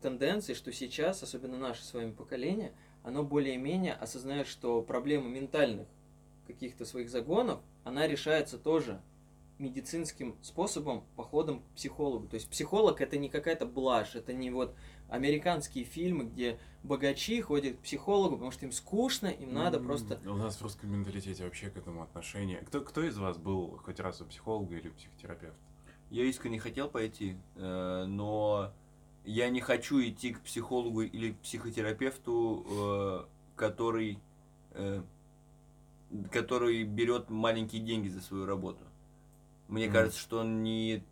[0.00, 5.86] тенденции, что сейчас, особенно наше с вами поколение, оно более-менее осознает, что проблема ментальных
[6.46, 9.00] каких-то своих загонов, она решается тоже
[9.58, 12.26] медицинским способом, походом к психологу.
[12.26, 14.74] То есть психолог это не какая-то блажь, это не вот
[15.08, 20.18] американские фильмы, где богачи ходят к психологу, потому что им скучно, им надо М, просто...
[20.24, 22.58] У нас в русском менталитете вообще к этому отношение.
[22.58, 25.58] Кто, кто из вас был хоть раз у психолога или у психотерапевта?
[26.10, 28.72] Я искренне хотел пойти, э, но
[29.24, 33.24] я не хочу идти к психологу или к психотерапевту, э,
[33.56, 34.18] который,
[34.72, 35.02] э,
[36.30, 38.82] который берет маленькие деньги за свою работу.
[39.68, 39.92] Мне Мгм.
[39.94, 41.02] кажется, что он не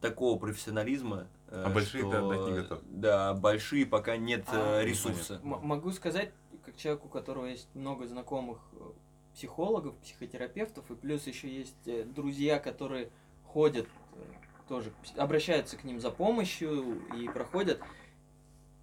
[0.00, 1.26] такого профессионализма.
[1.50, 2.78] э, А большие ты что- отдать не готов?
[2.90, 5.40] Да, большие пока нет А, ресурса.
[5.42, 6.30] М- могу сказать,
[6.66, 8.58] как человеку, у которого есть много знакомых
[9.32, 13.08] психологов, психотерапевтов, и плюс еще есть друзья, которые
[13.46, 13.86] ходят
[14.68, 17.80] тоже, обращаются к ним за помощью и проходят.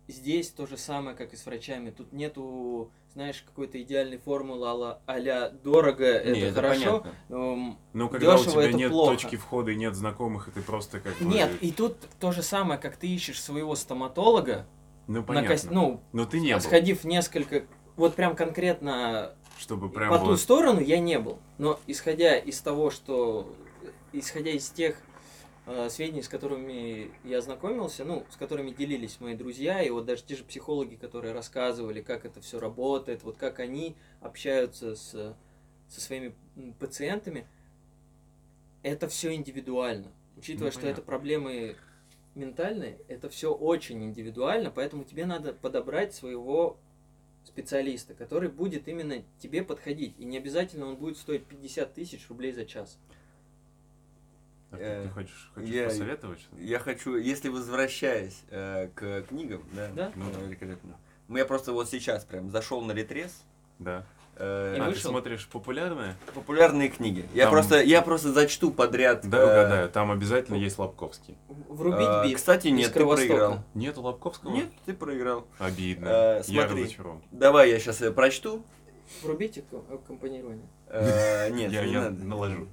[0.08, 1.90] Здесь то же самое, как и с врачами.
[1.90, 7.00] Тут нету, знаешь, какой-то идеальной формулы а-ля, а-ля дорого, Не, это, хорошо.
[7.30, 7.78] понятно.
[7.94, 9.14] Ну, когда у Дёшево тебя это нет плохо.
[9.14, 11.26] точки входа и нет знакомых, и ты просто как бы...
[11.26, 14.68] Нет, и тут то же самое, как ты ищешь своего стоматолога,
[15.08, 15.50] Ну, на понятно.
[15.50, 17.64] кос- ну, Но ты не был, сходив несколько,
[17.96, 20.40] вот прям конкретно чтобы прям по ту вот...
[20.40, 21.40] сторону я не был.
[21.58, 23.56] Но исходя из того, что...
[24.14, 24.98] Исходя из тех
[25.66, 30.24] э, сведений, с которыми я знакомился, ну, с которыми делились мои друзья, и вот даже
[30.24, 35.36] те же психологи, которые рассказывали, как это все работает, вот как они общаются с,
[35.90, 36.34] со своими
[36.80, 37.48] пациентами,
[38.84, 40.12] это все индивидуально.
[40.38, 41.00] Учитывая, Ну, что понятно.
[41.00, 41.76] это проблемы
[42.36, 46.78] ментальные, это все очень индивидуально, поэтому тебе надо подобрать своего
[47.46, 50.16] специалиста, который будет именно тебе подходить.
[50.20, 53.00] И не обязательно он будет стоить 50 тысяч рублей за час.
[54.72, 56.62] А ты- Э, Ты хочешь, хочешь я- посоветовать что-то?
[56.62, 60.12] Я хочу, если возвращаясь э, к книгам, да, Да.
[60.16, 60.98] Ну э, великолепно.
[61.28, 63.44] Ну, я просто вот сейчас прям зашел на Литрес.
[63.80, 64.06] Да.
[64.38, 65.12] э, И а, ты вышел?
[65.12, 66.16] смотришь популярное?
[66.34, 67.26] популярные книги.
[67.34, 69.22] Я Там- просто, я просто зачту подряд.
[69.30, 69.90] Да, э, угадаю.
[69.90, 71.38] Там обязательно есть Лобковский.
[71.70, 72.36] Врубить э, бит.
[72.36, 73.64] Кстати, нет, ты проиграл.
[73.76, 74.52] Нету Лобковского?
[74.52, 75.48] Нет, ты проиграл.
[75.58, 76.08] Обидно.
[76.08, 76.84] Э, Я смотри.
[76.84, 77.22] разочарован.
[77.32, 78.62] Давай я сейчас прочту.
[79.24, 80.68] Врубите ак- аккомпанирование.
[80.90, 82.24] Э, Нет, Я- не я надо.
[82.26, 82.68] наложу.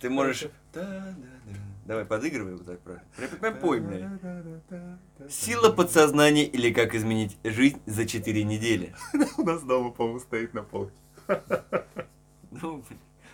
[0.00, 0.46] Ты можешь.
[1.86, 3.38] Давай, подыгрывай вот так правильно.
[3.40, 4.10] Прям, пой мне.
[5.30, 8.94] Сила подсознания или как изменить жизнь за 4 недели.
[9.38, 10.94] У нас дома, по-моему, стоит на полке.
[12.50, 12.82] Ну,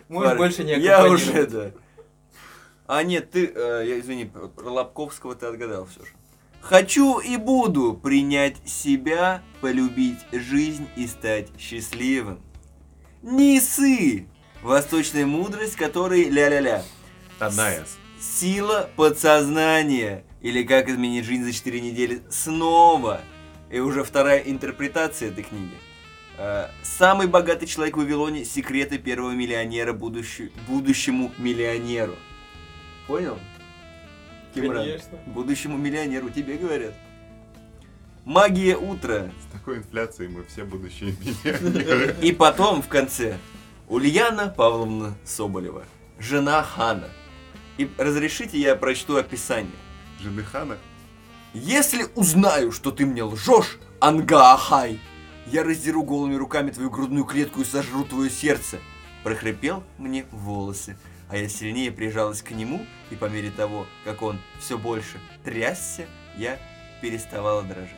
[0.09, 1.71] парень, больше не Я уже, да.
[2.87, 6.13] А нет, ты, э, я извини, про про Лобковского ты отгадал все же.
[6.61, 12.41] Хочу и буду принять себя, полюбить жизнь и стать счастливым.
[13.23, 14.27] Нисы!
[14.63, 16.83] Восточная мудрость, которой ля-ля-ля.
[17.39, 17.97] Одна из.
[18.21, 20.25] Сила подсознания.
[20.41, 23.21] Или как изменить жизнь за 4 недели снова.
[23.71, 25.75] И уже вторая интерпретация этой книги.
[26.37, 28.45] Э, Самый богатый человек в Вавилоне.
[28.45, 32.15] Секреты первого миллионера будущему, будущему миллионеру.
[33.07, 33.39] Понял?
[34.55, 34.85] Кимран?
[34.85, 35.19] Конечно.
[35.27, 36.95] Будущему миллионеру тебе говорят.
[38.25, 39.31] Магия утра.
[39.49, 42.17] С такой инфляцией мы все будущие миллионеры.
[42.23, 43.39] И потом в конце
[43.89, 45.85] Ульяна Павловна Соболева,
[46.19, 47.09] жена хана.
[47.77, 49.73] И разрешите я прочту описание.
[50.21, 50.79] Жены хана?
[51.53, 55.01] Если узнаю, что ты мне лжешь, Ангаахай,
[55.47, 58.79] я раздеру голыми руками твою грудную клетку и сожру твое сердце.
[59.23, 60.97] Прохрипел мне волосы,
[61.29, 66.07] а я сильнее прижалась к нему, и по мере того, как он все больше трясся,
[66.37, 66.59] я
[67.01, 67.91] переставала дрожать.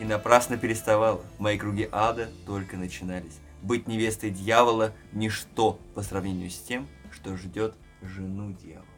[0.00, 1.24] И напрасно переставала.
[1.38, 3.38] Мои круги ада только начинались.
[3.62, 8.93] Быть невестой дьявола– ничто по сравнению с тем, что ждет жену дьявола.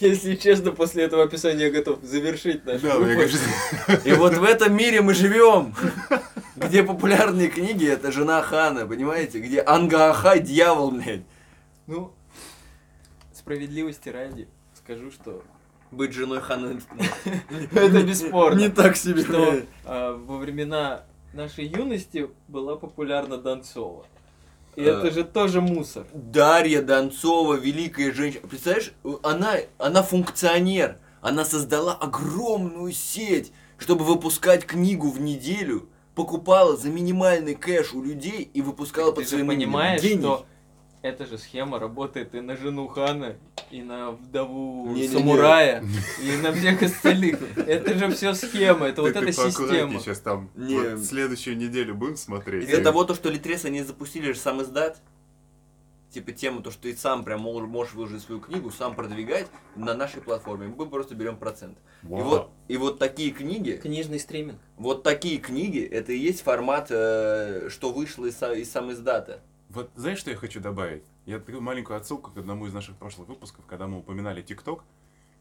[0.00, 3.38] Если честно, после этого описания я готов завершить наш Да, мне выпуск.
[3.86, 5.74] кажется, И вот в этом мире мы живем,
[6.56, 9.40] где популярные книги это жена хана, понимаете?
[9.40, 11.22] Где Ангаахай дьявол, блядь.
[11.86, 12.12] Ну,
[13.32, 15.42] справедливости ради скажу, что
[15.90, 16.78] Быть женой хана
[17.72, 18.58] это бесспорно.
[18.58, 19.22] не так себе.
[19.22, 24.06] что а, во времена нашей юности была популярна Донцова.
[24.76, 24.98] И Э.
[24.98, 26.06] это же тоже мусор.
[26.12, 28.46] Дарья Донцова, великая женщина.
[28.48, 30.98] Представляешь, она, она функционер.
[31.20, 38.48] Она создала огромную сеть, чтобы выпускать книгу в неделю, покупала за минимальный кэш у людей
[38.52, 39.68] и выпускала Ты под же своим именем.
[39.68, 40.20] понимаешь, Гений.
[40.22, 40.46] что
[41.04, 43.36] эта же схема работает и на жену хана,
[43.70, 45.08] и на вдову Не-не-не.
[45.08, 45.84] самурая,
[46.22, 47.40] и на всех остальных.
[47.58, 50.00] Это же все схема, это вот эта система.
[50.00, 50.78] сейчас там Не.
[50.78, 52.70] вот следующую неделю будем смотреть.
[52.70, 54.98] Из-за того, то, что Литрес они запустили же сам издат,
[56.08, 60.22] типа тему, то, что ты сам прям можешь выложить свою книгу, сам продвигать на нашей
[60.22, 60.72] платформе.
[60.74, 61.76] Мы просто берем процент.
[62.02, 62.22] И Вау.
[62.22, 64.58] вот, и вот такие книги, Книжный стриминг.
[64.78, 69.42] вот такие книги, это и есть формат, э, что вышло из, из сам издата.
[69.74, 71.02] Вот знаешь, что я хочу добавить?
[71.26, 74.84] Я такую маленькую отсылку к одному из наших прошлых выпусков, когда мы упоминали ТикТок.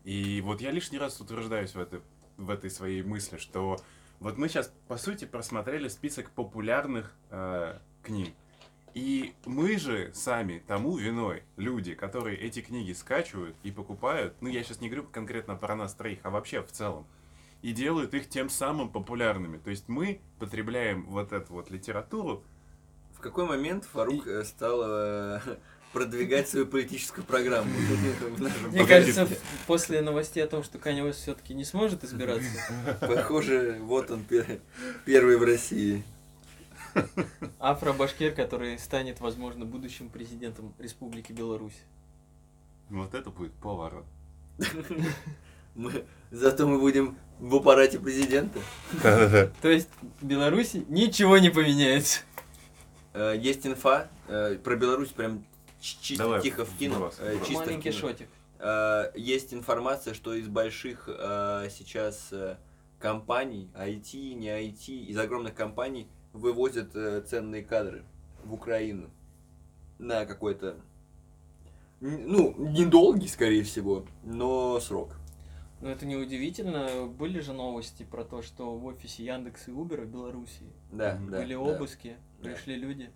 [0.06, 2.02] И вот я лишний раз утверждаюсь в этой,
[2.38, 3.78] в этой своей мысли, что
[4.20, 8.34] вот мы сейчас, по сути, просмотрели список популярных э, книг.
[8.96, 14.64] И мы же сами тому виной, люди, которые эти книги скачивают и покупают, ну я
[14.64, 17.06] сейчас не говорю конкретно про нас троих, а вообще в целом,
[17.62, 19.58] и делают их тем самым популярными.
[19.58, 22.44] То есть мы потребляем вот эту вот литературу,
[23.24, 25.40] какой момент Фарук э, стал э,
[25.94, 27.72] продвигать свою политическую программу
[28.72, 29.28] Мне кажется,
[29.66, 32.50] после новостей о том, что Канье все-таки не сможет избираться,
[33.00, 34.60] Похоже, вот он пер-
[35.06, 36.04] первый в России.
[37.60, 41.80] афро-башкир, который станет, возможно, будущим президентом Республики Беларусь.
[42.90, 44.06] вот это будет поворот.
[45.76, 48.60] Мы- зато мы будем в аппарате президента.
[49.02, 49.90] То есть
[50.22, 52.20] в Беларуси ничего не поменяется.
[53.14, 55.46] Э, Есть инфа э, про Беларусь, прям
[55.80, 56.96] чисто Давай, тихо вкину.
[56.96, 58.10] вброс, э, чисто Маленький вкину.
[58.10, 58.28] шотик.
[58.60, 62.58] Э, Есть информация, что из больших э, сейчас э,
[63.00, 68.04] компаний, IT, не IT, из огромных компаний вывозят э, ценные кадры
[68.44, 69.10] в Украину
[70.00, 70.76] на какой-то,
[72.02, 75.16] ну, недолгий, скорее всего, но срок.
[75.84, 77.08] Но это не удивительно.
[77.08, 80.62] Были же новости про то, что в офисе Яндекс и Uber в Беларуси
[80.94, 81.60] Да, были да.
[81.60, 82.50] обыски, Да.
[82.52, 83.12] пришли люди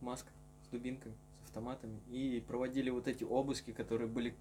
[0.00, 0.32] в масках,
[0.64, 4.34] с дубинками, с автоматами и проводили вот эти обыски, которые были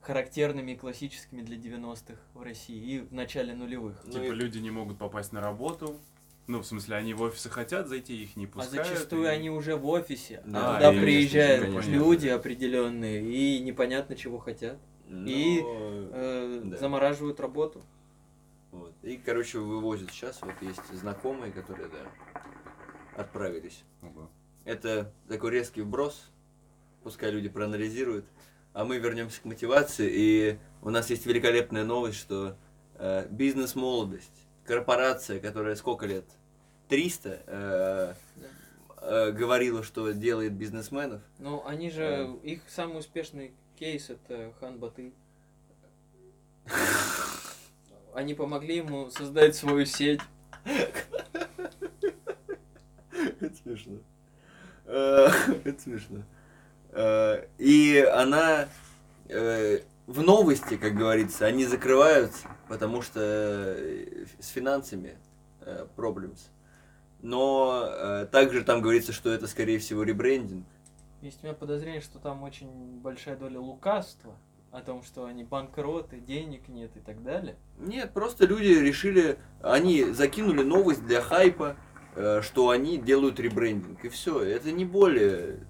[0.00, 4.00] характерными и классическими для 90-х в России и в начале нулевых.
[4.06, 5.98] Ну Типа и- люди не могут попасть на работу.
[6.46, 8.86] Ну, в смысле, они в офисы хотят зайти, их не А пускают.
[8.88, 13.60] зачастую и- они уже в офисе, Да, а туда и, приезжают конечно, люди определенные и
[13.60, 16.76] непонятно чего хотят, И, Но, э, Да.
[16.76, 17.82] замораживают работу.
[18.72, 18.92] вот.
[19.02, 20.40] И, короче, вывозят сейчас.
[20.42, 22.42] Вот есть знакомые, которые, да,
[23.16, 23.82] отправились.
[24.02, 24.28] Ого.
[24.64, 26.30] Это такой резкий вброс.
[27.02, 28.26] Пускай люди проанализируют.
[28.74, 30.10] А мы вернемся к мотивации.
[30.12, 32.56] И у нас есть великолепная новость, что
[32.96, 36.26] э, бизнес-молодость, корпорация, которая сколько лет?
[36.88, 38.14] 300 э,
[39.00, 41.22] э, говорила, что делает бизнесменов.
[41.38, 45.12] Но они же, их самый успешный кейс это Хан Баты.
[48.12, 50.20] Они помогли ему создать свою сеть.
[53.40, 53.98] Это смешно.
[54.86, 55.28] Э,
[55.64, 56.22] Это смешно.
[56.90, 58.68] Э, И она
[59.28, 63.20] э, в новости, как говорится, они закрываются, потому что
[64.40, 65.16] с финансами
[65.96, 66.40] problems.
[67.20, 70.64] Но также там говорится, что это, скорее всего, ребрендинг.
[71.20, 74.36] Есть у меня подозрение, что там очень большая доля лукавства
[74.70, 77.56] о том, что они банкроты, денег нет и так далее.
[77.78, 81.76] Нет, просто люди решили, они закинули новость для хайпа,
[82.14, 84.04] э, что они делают ребрендинг.
[84.04, 85.60] И все, это не более...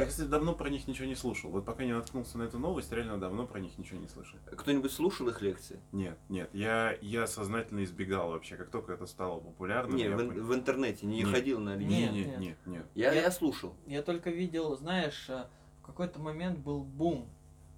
[0.00, 1.50] Я, кстати, давно про них ничего не слушал.
[1.50, 4.38] Вот пока не наткнулся на эту новость, реально давно про них ничего не слышал.
[4.46, 5.80] Кто-нибудь слушал их лекции?
[5.92, 8.56] Нет, нет, я, я сознательно избегал вообще.
[8.56, 10.44] Как только это стало популярным, Не, в, понял.
[10.44, 11.28] в интернете, не Нет.
[11.28, 11.96] ходил на лекции.
[12.00, 12.38] Нет, нет, нет.
[12.40, 12.86] нет, нет.
[12.94, 13.74] Я, Я- я слушал.
[13.86, 15.46] Я только видел, знаешь, э,
[15.80, 17.28] в какой-то момент был бум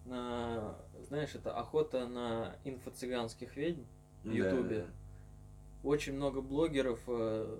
[0.06, 0.76] на,
[1.08, 3.82] знаешь, это охота на инфо-цыганских ведьм
[4.22, 4.78] в Да, Ютубе.
[4.80, 4.86] да.
[5.88, 7.58] Очень много блогеров э,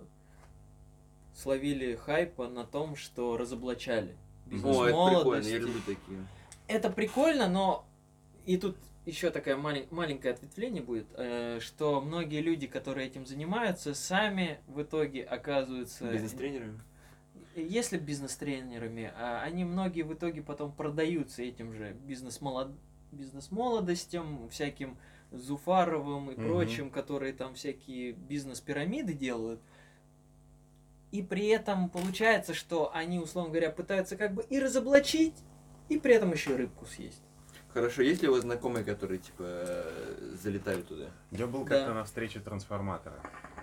[1.35, 4.17] словили хайпа на том, что разоблачали
[4.55, 6.27] бизнес О, это прикольно, я люблю такие.
[6.67, 7.85] Это прикольно, но
[8.47, 8.77] и тут
[9.07, 14.81] еще такое малень- маленькое ответвление будет, э, что многие люди, которые этим занимаются, сами в
[14.83, 16.73] итоге оказываются Бизнес-тренеры?
[17.55, 22.73] если бизнес-тренерами, а они многие в итоге потом продаются этим же бизнес-молод...
[23.13, 24.97] бизнес-молодостям, всяким
[25.31, 26.47] Зуфаровым и Мгм.
[26.47, 29.61] прочим, которые там всякие бизнес-пирамиды делают.
[31.15, 35.37] И при этом получается, что они, условно говоря, пытаются как бы и разоблачить,
[35.89, 37.23] и при этом еще и рыбку съесть.
[37.73, 41.11] Хорошо, есть ли у вас знакомые, которые, типа, э, залетали туда?
[41.31, 41.77] Я был Да.
[41.77, 43.15] как-то на встрече трансформатора.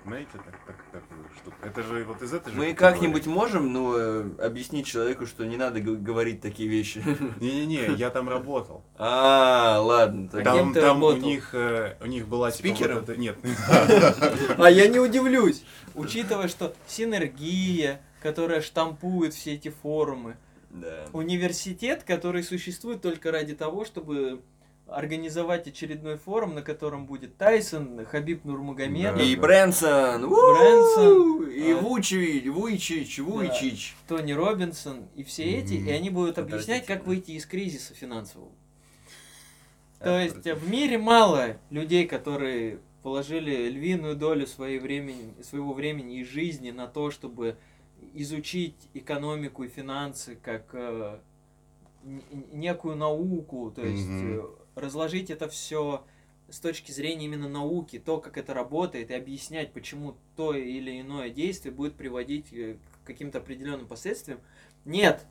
[0.03, 1.55] Знаете, так, так, такую штуку.
[1.63, 5.57] Это же вот из этой же Мы как-нибудь можем, ну, э, объяснить человеку, что не
[5.57, 7.03] надо г- говорить такие вещи.
[7.39, 8.83] Не-не-не, я там работал.
[8.97, 10.27] А, ладно.
[10.27, 11.29] так- Там, ты там у работал?
[11.29, 12.99] них, э, у них была типа Спикером?
[13.01, 13.37] вот это- Нет.
[14.57, 20.35] А я не удивлюсь, учитывая, что синергия, которая штампует все эти форумы,
[20.71, 21.05] Да.
[21.13, 24.41] университет, который существует только ради того, чтобы
[24.91, 29.23] организовать очередной форум, на котором будет Тайсон, Хабиб Нурмагомедов, Да.
[29.23, 33.95] И Брэнсон, Брэнсон, и а- Вучевич, Вуйчич, Вуйчич.
[34.07, 35.87] Тони Робинсон и все эти, Мгм.
[35.87, 38.51] и они будут объяснять, как выйти из кризиса финансового.
[39.99, 46.19] То есть э, в мире мало людей, которые положили львиную долю своей времени, своего времени
[46.19, 47.55] и жизни на то, чтобы
[48.13, 51.19] изучить экономику и финансы как э,
[52.51, 54.49] некую науку, то есть Мгм.
[54.75, 56.03] Разложить это все
[56.49, 61.29] с точки зрения именно науки, то, как это работает, и объяснять, почему то или иное
[61.29, 64.39] действие будет приводить э, к каким-то определенным последствиям.
[64.83, 65.25] Нет,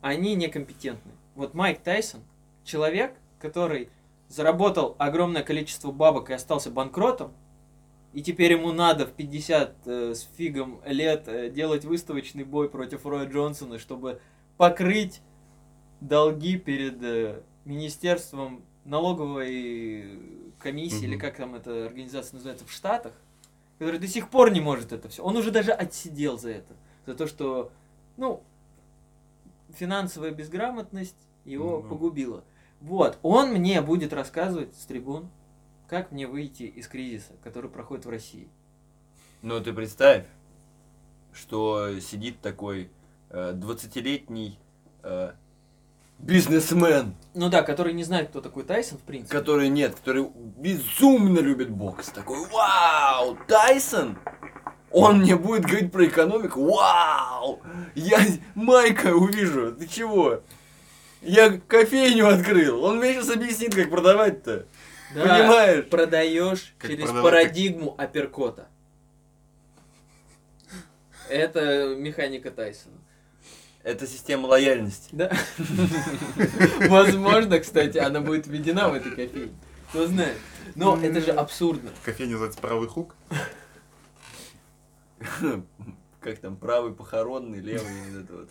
[0.00, 1.12] они некомпетентны.
[1.34, 2.22] Вот Майк Тайсон,
[2.64, 3.90] человек, который
[4.28, 7.34] заработал огромное количество бабок и остался банкротом,
[8.12, 13.06] и теперь ему надо в 50 э, с фигом лет э, делать выставочный бой против
[13.06, 14.20] Роя Джонсона, чтобы
[14.58, 15.22] покрыть
[16.00, 20.18] долги перед э, Министерством налоговой
[20.58, 21.20] комиссии, или Мгм.
[21.20, 23.12] как там эта организация называется, в Штатах,
[23.78, 25.22] который до сих пор не может это все.
[25.22, 26.74] Он уже даже отсидел за это.
[27.06, 27.72] За то, что,
[28.16, 28.42] ну,
[29.74, 31.88] финансовая безграмотность его Ну.
[31.88, 32.44] погубила.
[32.80, 35.28] Вот, он мне будет рассказывать с трибун,
[35.88, 38.48] как мне выйти из кризиса, который проходит в России.
[39.42, 40.26] Ну, ты представь,
[41.32, 42.90] что сидит такой
[43.30, 44.58] э, 20-летний
[45.02, 45.32] э,
[46.22, 49.36] бизнесмен, Ну да, который не знает, кто такой Тайсон, в принципе.
[49.36, 52.06] который нет, который безумно любит бокс.
[52.08, 54.16] Такой, вау, Тайсон?
[54.90, 56.64] Он мне будет говорить про экономику?
[56.64, 57.60] Вау!
[57.94, 58.20] Я
[58.54, 59.72] Майка увижу.
[59.74, 60.42] Ты чего?
[61.22, 62.84] Я кофейню открыл.
[62.84, 64.66] Он мне сейчас объяснит, как продавать-то.
[65.14, 65.86] Да, Понимаешь?
[65.88, 68.68] продаешь Как через продавать- парадигму апперкота.
[71.28, 72.96] Это механика Тайсона.
[73.82, 75.08] Это система лояльности.
[75.12, 75.32] Да.
[76.88, 79.52] Возможно, кстати, она будет введена в этой кофейне.
[79.88, 80.38] Кто знает.
[80.74, 81.90] Но это же абсурдно.
[82.04, 83.14] Кофейня называется правый хук.
[86.20, 88.50] Как там, правый похоронный, левый, вот это вот.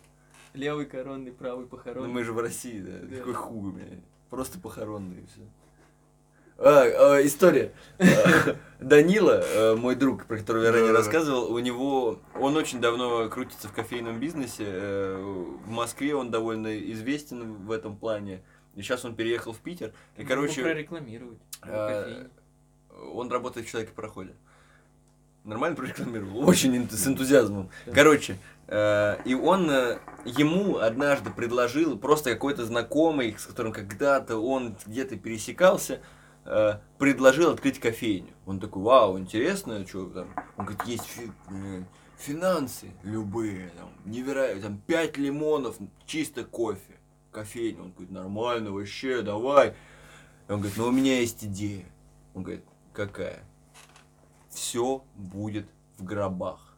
[0.53, 2.09] Левый коронный, правый Ну похоронный.
[2.09, 3.17] мы же в России, да.
[3.17, 3.85] Какой хуй, бля.
[4.29, 5.41] Просто похоронный и все.
[6.63, 7.71] А, а, история.
[7.99, 13.29] А, Данила, э, мой друг, про которого я ранее рассказывал, у него, он очень давно
[13.29, 14.63] крутится в кофейном бизнесе.
[14.65, 15.17] э,
[15.65, 18.41] В Москве он довольно известен в этом плане.
[18.75, 19.93] И сейчас он переехал в Питер.
[20.17, 21.37] И, Могу короче, прорекламировать.
[21.61, 22.29] кофейню.
[23.13, 24.33] он работает в человеке проходе.
[25.43, 26.47] Нормально прорекламировал?
[26.47, 27.69] Очень с энтузиазмом.
[27.93, 28.37] Короче,
[28.67, 35.17] э, и он э, ему однажды предложил, просто какой-то знакомый, с которым когда-то он где-то
[35.17, 35.99] пересекался,
[36.45, 38.33] э, предложил открыть кофейню.
[38.45, 40.27] Он такой, вау, интересно, что там?
[40.57, 41.83] Он говорит, есть фи- э,
[42.17, 46.99] финансы любые, там, невероятно, там, 5 лимонов, чисто кофе,
[47.31, 47.81] кофейня.
[47.83, 49.75] Он говорит, нормально, вообще, давай.
[50.47, 51.85] Он говорит, ну у меня есть идея.
[52.33, 53.43] Он говорит, какая?
[54.49, 55.67] Все будет
[55.97, 56.75] в гробах.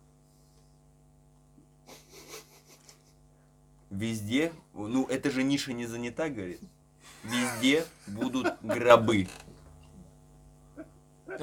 [3.90, 6.60] Везде, ну это же ниша не занята, говорит.
[7.24, 9.28] Везде будут гробы.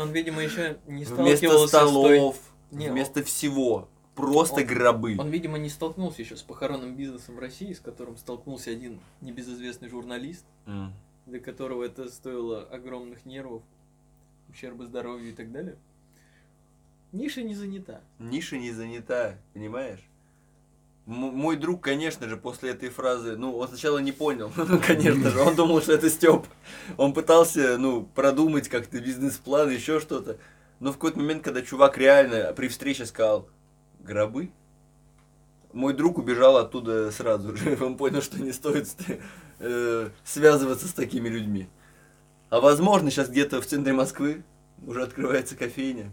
[0.00, 1.88] Он, видимо, еще не Вместо сталкивался с той...
[2.16, 2.40] столов,
[2.70, 3.88] Не, вместо всего.
[4.14, 5.16] Просто он- гробы.
[5.18, 9.88] Он, видимо, не столкнулся еще с похоронным бизнесом в России, с которым столкнулся один небезызвестный
[9.88, 10.92] журналист, М.
[11.26, 13.62] для которого это стоило огромных нервов,
[14.50, 15.76] ущерба здоровью и так далее.
[17.12, 18.00] Ниша не занята.
[18.18, 20.00] Ниша не занята, понимаешь?
[21.06, 24.52] Мой друг, конечно же, после этой фразы, ну, он сначала не понял,
[24.86, 26.46] конечно же, он думал, что это Степ.
[26.96, 30.36] Он пытался, ну, продумать как-то бизнес-план, еще что-то.
[30.78, 33.48] Но в какой-то момент, когда чувак реально при встрече сказал,
[33.98, 34.50] гробы,
[35.72, 37.78] мой друг убежал оттуда сразу же.
[37.84, 38.88] Он понял, что не стоит
[39.58, 41.68] э, связываться с такими людьми.
[42.48, 44.42] А возможно, сейчас где-то в центре Москвы
[44.84, 46.10] уже открывается кофейня,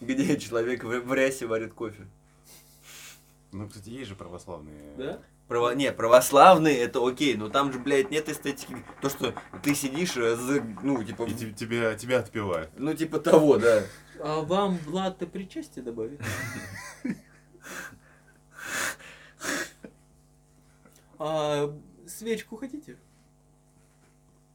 [0.00, 2.06] где человек в рясе варит кофе.
[3.52, 4.74] Ну, кстати, есть же православные.
[4.96, 5.20] Да?
[5.48, 5.74] Право...
[5.74, 8.76] Не, православные это окей, но там же, блядь, нет эстетики.
[9.00, 12.70] То, что ты сидишь, э, за- ну, типа, И те- тебя, тебя отпевают.
[12.76, 13.84] ну, типа того, да.
[14.20, 16.20] А вам Влад ты причастие добавит?
[21.18, 21.74] А
[22.06, 22.96] свечку хотите?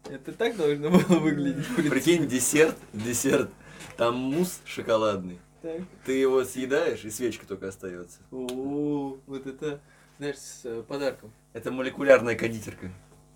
[0.10, 1.66] Это так должно было выглядеть.
[1.90, 3.50] Прикинь, десерт, десерт.
[3.98, 5.40] Там мусс шоколадный.
[5.64, 5.82] Так.
[6.04, 8.20] Ты его съедаешь, и свечка только остается.
[8.32, 9.80] О, вот это,
[10.18, 11.32] знаешь, с э, подарком.
[11.54, 12.92] Это молекулярная кондитерка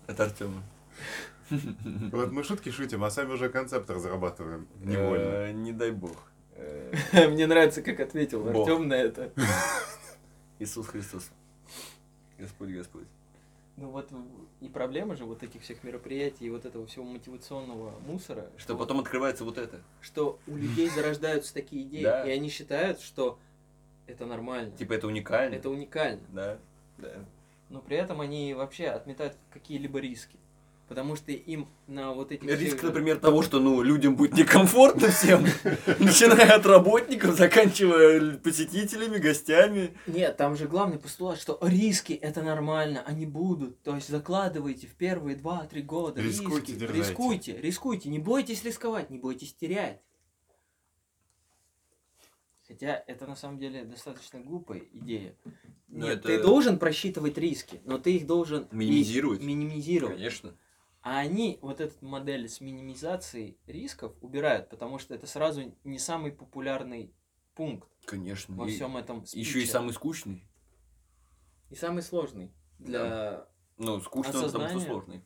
[0.06, 0.62] от Артема.
[2.12, 4.68] Вот мы шутки шутим, а сами уже концепт разрабатываем.
[4.84, 5.22] Невольно.
[5.22, 6.30] Э, Не дай бог.
[6.52, 6.92] Э,
[7.30, 8.46] Мне нравится, как ответил.
[8.46, 9.32] Артем на это.
[10.58, 11.30] Иисус Христос.
[12.38, 13.06] Господь Господь.
[13.80, 14.10] Ну вот
[14.60, 18.98] и проблема же вот этих всех мероприятий и вот этого всего мотивационного мусора, Что потом
[18.98, 19.80] открывается вот это.
[20.00, 22.26] что у людей зарождаются такие идеи, Да.
[22.26, 23.38] и они считают, что
[24.08, 25.54] это нормально, Типа это уникально.
[25.54, 26.22] это уникально.
[26.32, 26.58] Да,
[26.98, 27.24] да.
[27.68, 30.36] Но при этом они вообще отметают какие-либо риски.
[30.88, 35.08] Потому что им на вот этих Риск, всех- например, того, что ну, людям будет некомфортно
[35.10, 35.44] всем,
[35.98, 39.94] начиная от работников, заканчивая посетителями, гостями.
[40.06, 43.82] Нет, там же главный постулат, что риски это нормально, они будут.
[43.82, 46.84] То есть закладывайте в первые 2-3 года Рискуйте, риски.
[46.92, 50.00] Рискуйте, рискуйте, не бойтесь рисковать, не бойтесь терять.
[52.66, 55.34] Хотя это на самом деле достаточно глупая идея.
[55.88, 59.42] Но Нет, это- ты должен просчитывать риски, но ты их должен и Минимизировать.
[59.42, 60.16] минимизировать.
[60.16, 60.54] Конечно.
[61.08, 66.32] А они вот эту модель с минимизацией рисков убирают, потому что это сразу не самый
[66.32, 67.14] популярный
[67.54, 68.54] пункт Конечно.
[68.54, 69.72] во всем этом Еще и спиче.
[69.72, 70.46] самый скучный.
[71.70, 73.48] И самый сложный для...
[73.78, 75.24] Ну, скучный он потому что сложный.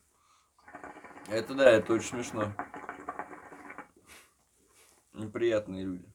[1.26, 2.54] Это да, это очень смешно.
[5.14, 6.06] Неприятные люди.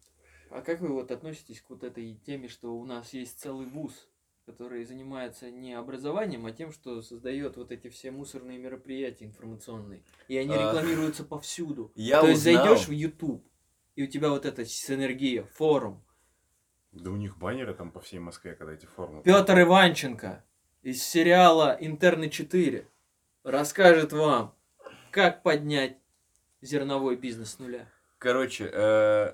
[0.50, 4.08] А как вы вот относитесь к вот этой теме, что у нас есть целый вуз,
[4.48, 10.04] который занимается не образованием, а тем, что создает вот эти все мусорные мероприятия информационные.
[10.30, 11.92] И они А, рекламируются повсюду.
[11.96, 13.46] Я То есть узнал- зайдешь в YouTube,
[13.96, 16.02] и у тебя вот эта синергия, форум.
[16.94, 19.22] Да у них баннеры там по всей Москве, когда эти формы.
[19.22, 20.46] Петр Иванченко
[20.82, 22.86] из сериала «Интерны 4»
[23.44, 24.56] расскажет вам,
[25.12, 25.98] как поднять
[26.62, 27.90] зерновой бизнес с нуля.
[28.18, 29.34] Короче, э,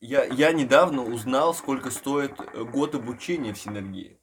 [0.00, 4.20] я, я недавно узнал, сколько стоит э, год обучения в Синергии.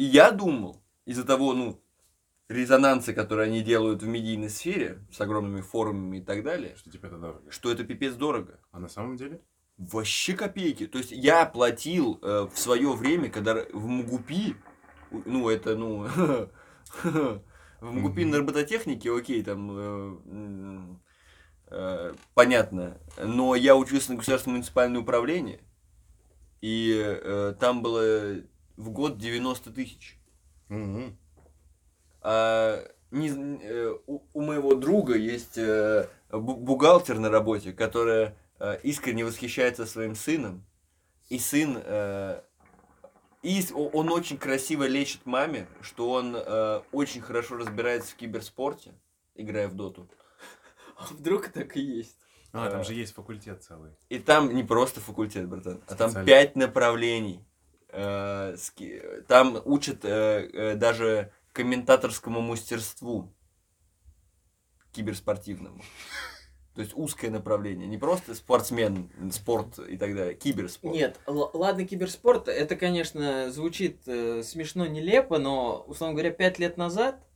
[0.00, 1.78] И я думал, из-за того, ну,
[2.48, 7.06] резонанса, который они делают в медийной сфере, с огромными форумами и так далее, Что типа
[7.06, 7.50] это дорого.
[7.50, 8.60] что это пипец дорого.
[8.72, 9.42] А на самом деле?
[9.76, 10.86] Вообще копейки.
[10.86, 14.56] То есть я платил э, в свое время, когда в МГУПи,
[15.10, 16.04] у- ну это, ну,
[17.04, 17.42] в
[17.82, 19.82] МГУПи на робототехнике, окей, там, э,
[20.30, 21.02] м,
[21.66, 25.60] э, понятно, но я учился на государственное муниципальное управление,
[26.62, 28.36] и э, там было
[28.80, 30.18] в год 90 тысяч.
[30.68, 31.16] Мгм.
[32.22, 38.80] А, не э, у, у моего друга есть э, бу- бухгалтер на работе, которая э,
[38.82, 40.64] искренне восхищается своим сыном.
[41.28, 41.78] И сын,
[43.42, 48.94] и он очень красиво лечит маме, что он э, очень хорошо разбирается в киберспорте,
[49.36, 50.10] играя в доту.
[50.96, 52.18] А вдруг так и есть?
[52.52, 53.92] А, там же есть факультет целый.
[54.08, 57.46] И там не просто факультет, братан, а там пять направлений.
[57.92, 58.56] Э,
[59.28, 63.32] Там учат э, э, даже комментаторскому мастерству
[64.92, 65.82] киберспортивному.
[66.74, 70.94] То есть узкое направление, не просто спортсмен, спорт и так далее, киберспорт.
[70.94, 77.26] Нет, ладно, киберспорт, это, конечно, звучит э, смешно, нелепо, но, условно говоря, пять лет назад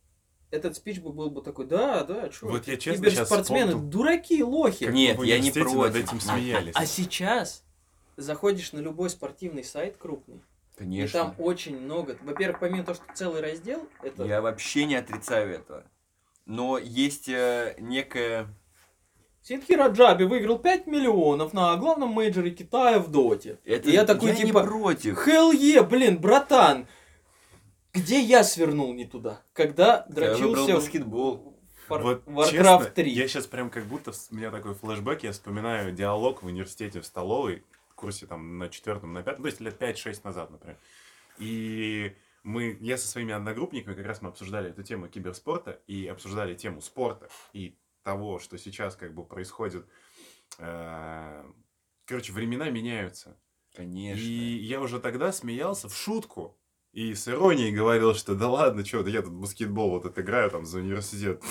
[0.51, 4.43] этот спич бы был бы такой, да, да, чё, Вот я честно киберспортсмены, вспомнил, дураки,
[4.43, 4.85] лохи.
[4.85, 6.09] Нет, я не университете над против.
[6.09, 6.75] этим смеялись.
[6.77, 7.64] А сейчас
[8.17, 10.43] заходишь на любой спортивный сайт крупный,
[10.77, 11.21] и Конечно.
[11.21, 12.17] там очень много.
[12.23, 15.85] Во-первых, помимо того, что целый раздел, это Я вообще не отрицаю этого.
[16.47, 18.49] Но есть э, некая...
[19.41, 23.59] Сидхи Раджаби выиграл 5 миллионов на главном мейджоре Китая в Доте.
[23.65, 23.89] Это...
[23.89, 25.27] И я такой, не типа, против.
[25.27, 26.87] Hell yeah, блин, братан!
[27.93, 29.43] Где я свернул не туда?
[29.53, 31.55] Когда Я дрочился в баскетбол.
[31.89, 33.11] Far- Вот Warcraft честно, 3.
[33.11, 37.07] я сейчас прям как будто у меня такой флешбэк, я вспоминаю диалог в университете в
[37.07, 37.63] столовой,
[37.95, 40.79] курсе там на четвертом, на пятом, то есть лет 5-6 назад, например.
[41.39, 46.55] И мы, я со своими одногруппниками, как раз мы обсуждали эту тему киберспорта и обсуждали
[46.55, 49.87] тему спорта и того, что сейчас как бы происходит.
[50.59, 51.45] э,
[52.07, 53.41] Короче, времена меняются.
[53.75, 54.21] Конечно.
[54.21, 56.59] И я уже тогда смеялся в шутку.
[56.93, 60.51] И с иронией говорил, что да ладно, что, да я тут баскетбол вот это играю
[60.51, 61.43] там за университет.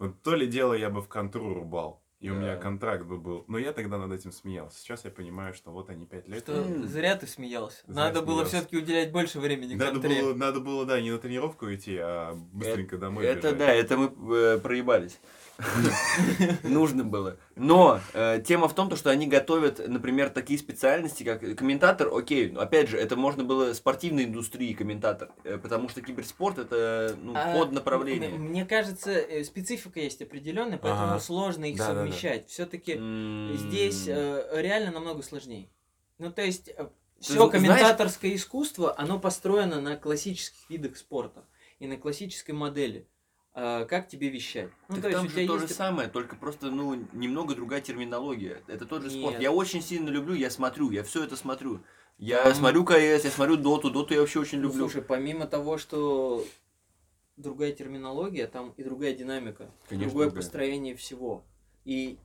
[0.00, 2.03] Вот то ли дело я бы в контру рубал.
[2.20, 2.60] И у меня Да.
[2.62, 3.44] контракт бы был.
[3.48, 4.78] Но я тогда над этим смеялся.
[4.78, 6.38] Сейчас я понимаю, что вот они пять лет.
[6.38, 6.86] Что, М.
[6.86, 7.82] зря ты смеялся.
[7.86, 8.56] Зря Надо было смеялся.
[8.56, 10.22] все-таки уделять больше времени Надо контре.
[10.22, 13.58] было, надо было, да, не на тренировку идти, а быстренько домой Это бежать.
[13.58, 15.20] да, это мы э, проебались.
[16.62, 17.36] Нужно было.
[17.56, 22.50] Но э, тема в том, то, что они готовят, например, такие специальности, как комментатор, окей,
[22.50, 27.34] но опять же, это можно было спортивной индустрии комментатор, э, потому что киберспорт это ну,
[27.36, 28.30] А, под м- направление.
[28.30, 31.20] Мне кажется, э, специфика есть определенная, поэтому Ага.
[31.20, 32.00] сложно их Да-да-да.
[32.00, 32.48] совмещать.
[32.48, 35.68] Все-таки М, здесь э, реально намного сложнее.
[36.18, 36.88] Ну, то есть, Ты
[37.20, 41.44] все знаешь- комментаторское искусство, оно построено на классических видах спорта
[41.78, 43.06] и на классической модели.
[43.56, 44.68] А, как тебе вещать?
[44.88, 45.68] Ну, Так то есть, там у же то есть...
[45.68, 48.62] же самое, только просто, ну, немного другая терминология.
[48.66, 49.34] Это тот же спорт.
[49.34, 49.42] Нет.
[49.42, 51.80] Я очень сильно люблю, я смотрю, я все это смотрю.
[52.18, 54.80] Я Там- смотрю КС, я смотрю Доту, Доту я вообще очень Ну, люблю.
[54.80, 56.44] слушай, помимо того, что
[57.36, 60.42] другая терминология, там и другая динамика, Конечно, другое другая.
[60.42, 61.44] построение всего.
[61.84, 62.18] И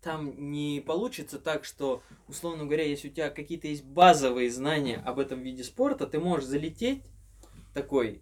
[0.00, 5.20] там не получится так, что, условно говоря, если у тебя какие-то есть базовые знания об
[5.20, 7.02] этом виде спорта, ты можешь залететь
[7.72, 8.20] такой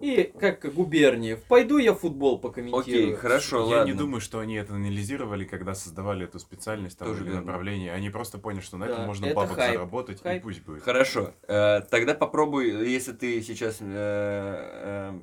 [0.00, 1.42] и как губерниев.
[1.44, 2.80] Пойду я футбол покомментирую.
[2.80, 3.90] Окей, хорошо, Я ладно.
[3.92, 7.42] не думаю, что они это анализировали, когда создавали эту специальность там, Тоже или верно.
[7.46, 7.92] направление.
[7.92, 9.74] Они просто поняли, что на Да, этом можно это бабок хайп.
[9.74, 10.40] заработать, Хайп.
[10.40, 10.82] и пусть будет.
[10.82, 11.32] Хорошо.
[11.48, 15.20] Э, тогда попробуй, если ты сейчас э, э,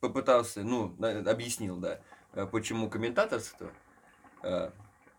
[0.00, 0.94] попытался, ну,
[1.26, 2.00] объяснил, да,
[2.34, 3.70] э, почему комментаторство
[4.42, 4.70] э,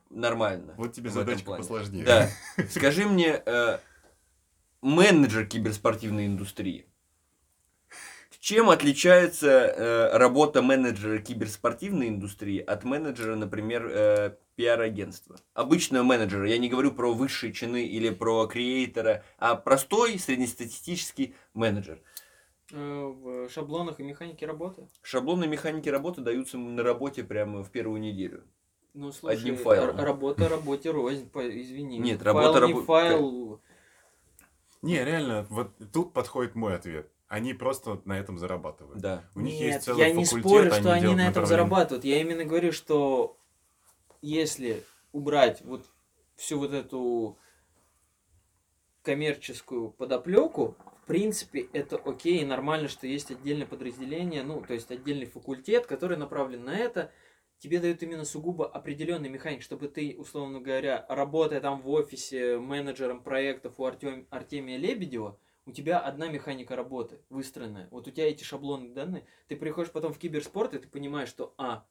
[0.10, 0.74] нормально.
[0.78, 2.06] Вот тебе задачка посложнее.
[2.06, 2.30] Да.
[2.70, 3.80] Скажи мне, э,
[4.82, 6.86] менеджер киберспортивной индустрии.
[8.46, 15.38] Чем отличается э, работа менеджера киберспортивной индустрии от менеджера, например, э, пиар-агентства?
[15.56, 22.04] Обычного менеджера, я не говорю про высшие чины или про креатора, а простой среднестатистический менеджер.
[22.72, 24.88] Э, В шаблонах и механике работы.
[25.02, 28.44] Шаблоны механики работы даются на работе прямо в первую неделю.
[28.94, 29.98] Ну, слушай, Одним файлом.
[29.98, 31.98] работа работе рознь, по- извини.
[31.98, 33.60] Нет, работа не рабо- файл.
[34.84, 37.10] Не, реально, вот тут подходит мой ответ.
[37.36, 39.02] Они просто на этом зарабатывают.
[39.02, 39.26] Да.
[39.36, 42.06] У них Нет, есть целый я не спорю, что они на этом зарабатывают.
[42.06, 43.38] Я именно говорю, что
[44.22, 45.86] если убрать вот
[46.38, 47.38] всю вот эту
[49.02, 54.90] коммерческую подоплеку, в принципе, это окей и нормально, что есть отдельное подразделение, ну, то есть
[54.90, 57.12] отдельный факультет, который направлен на это.
[57.58, 63.22] Тебе дают именно сугубо определенный механик, чтобы ты, условно говоря, работая там в офисе менеджером
[63.22, 67.88] проектов у Артем, Артемия Лебедева, у тебя одна механика работы выстроенная.
[67.92, 69.26] Вот у тебя эти шаблоны данные.
[69.48, 71.86] Ты приходишь потом в киберспорт, и ты понимаешь, что, а,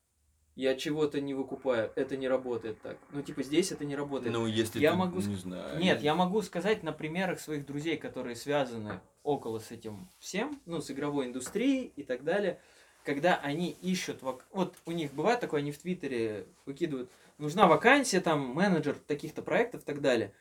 [0.57, 2.97] я чего-то не выкупаю, это не работает так.
[3.11, 4.33] Ну, типа, здесь это не работает.
[4.33, 5.81] Ну, если Я ты, могу не знаю.
[5.81, 10.81] Нет, я могу сказать на примерах своих друзей, которые связаны около с этим всем, ну,
[10.81, 12.61] с игровой индустрией и так далее,
[13.05, 18.21] когда они ищут, вак- вот у них бывает такое, они в Твиттере выкидывают, нужна вакансия,
[18.21, 20.33] там, менеджер таких-то проектов и так далее.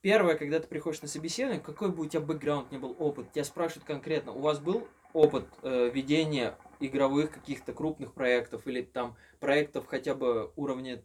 [0.00, 3.44] Первое, когда ты приходишь на собеседование, какой бы у тебя бэкграунд не был опыт, тебя
[3.44, 9.86] спрашивают конкретно, у вас был опыт э, ведения игровых каких-то крупных проектов или там проектов
[9.86, 11.02] хотя бы уровня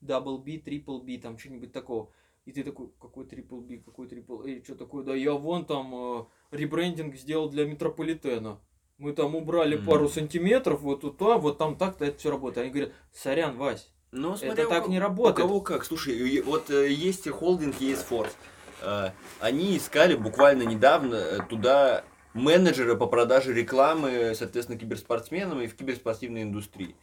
[0.00, 2.10] Double B, Triple B, там что-нибудь такого.
[2.46, 5.04] И ты такой, какой Triple B, какой Triple A, что такое?
[5.04, 8.58] Да я вон там э, ребрендинг сделал для Метрополитена.
[8.96, 9.84] Мы там убрали Мгм.
[9.86, 12.64] пару сантиметров, вот туда, вот там так-то это все работает.
[12.64, 15.36] Они говорят, сорян, Вась, Ну, это смотря у так не У работает.
[15.36, 15.84] кого как.
[15.84, 18.36] Слушай, вот э, есть холдинг, есть форс.
[18.82, 22.04] Э, Они искали буквально недавно э, туда
[22.34, 26.96] менеджера по продаже рекламы, соответственно, киберспортсменам и в киберспортивной индустрии.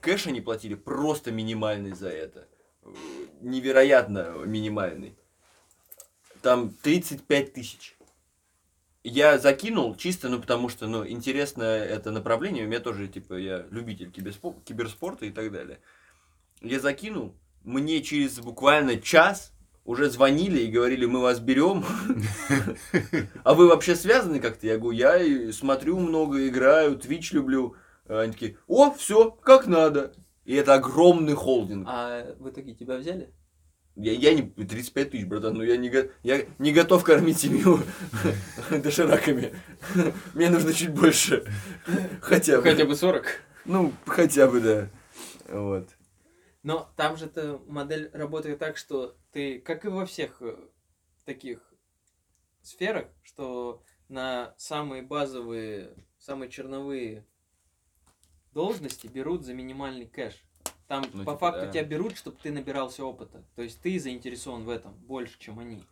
[0.00, 2.46] Кэш они платили просто минимальный за это.
[3.40, 5.16] Невероятно минимальный.
[6.42, 7.96] Там 35 тысяч.
[9.02, 12.64] Я закинул чисто, ну, потому что, ну, интересно это направление.
[12.64, 15.78] У меня тоже, типа, я любитель киберспо- киберспорта и так далее.
[16.62, 17.34] Я закинул,
[17.64, 19.52] мне через буквально час
[19.84, 21.84] уже звонили и говорили, мы вас берем.
[23.44, 24.66] А вы вообще связаны как-то?
[24.66, 27.76] Я говорю, я смотрю много, играю, Twitch люблю.
[28.08, 30.12] Они такие, о, все, как надо.
[30.44, 31.86] И это огромный холдинг.
[31.90, 33.32] А в итоге тебя взяли?
[33.96, 37.80] Я, я не 35 тысяч, братан, но я не, го- я не готов кормить семью
[38.70, 39.54] дошираками.
[40.34, 41.44] Мне нужно чуть больше.
[42.20, 42.62] Хотя бы.
[42.62, 43.24] Хотя бы 40.
[43.64, 44.88] Ну, хотя бы, да.
[45.48, 45.88] Вот.
[46.66, 50.56] Но там же эта модель работает так, что ты, как и во всех э,
[51.24, 51.72] таких
[52.60, 57.24] сферах, что на самые базовые, самые черновые
[58.52, 60.42] должности берут за минимальный кэш.
[60.88, 61.70] Там Ну, по типа, факту да.
[61.70, 63.44] тебя берут, чтобы ты набирался опыта.
[63.54, 65.84] То есть ты заинтересован в этом больше, чем они.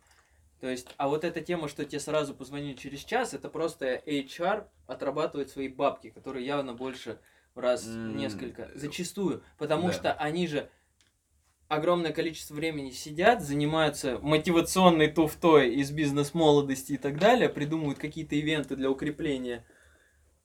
[0.59, 4.67] То есть, а вот эта тема, что тебе сразу позвонили через час, это просто HR
[4.87, 7.17] отрабатывает свои бабки, которые явно больше
[7.55, 8.69] раз М, несколько.
[8.75, 9.43] Зачастую.
[9.57, 9.93] Потому да.
[9.93, 10.69] что они же
[11.67, 18.75] огромное количество времени сидят, занимаются мотивационной туфтой из бизнес-молодости и так далее, придумывают какие-то ивенты
[18.75, 19.65] для укрепления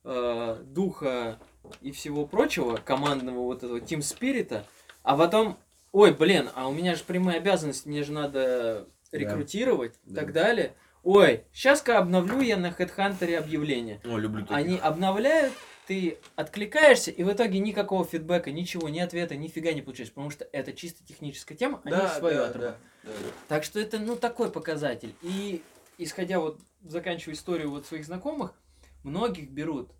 [0.04, 1.38] э, духа
[1.82, 4.66] и всего прочего, командного вот этого тим спирита,
[5.02, 5.58] а потом,
[5.92, 10.22] ой, блин, а у меня же прямые обязанности, мне же надо рекрутировать и Да.
[10.22, 10.74] так далее.
[11.02, 14.00] Ой, сейчас-ка обновлю я на HeadHunter объявление.
[14.04, 14.56] О, люблю таких.
[14.56, 15.52] Они обновляют,
[15.90, 20.44] ты откликаешься, и в итоге никакого фидбэка, ничего, ни ответа, нифига не получаешь, потому что
[20.52, 22.78] это чисто техническая тема, они свою да, отрабатывают.
[23.02, 23.10] да, да.
[23.48, 25.16] Так что это, ну, такой показатель.
[25.20, 25.64] И
[25.98, 28.54] исходя вот, заканчивая историю вот своих знакомых,
[29.02, 29.90] многих берут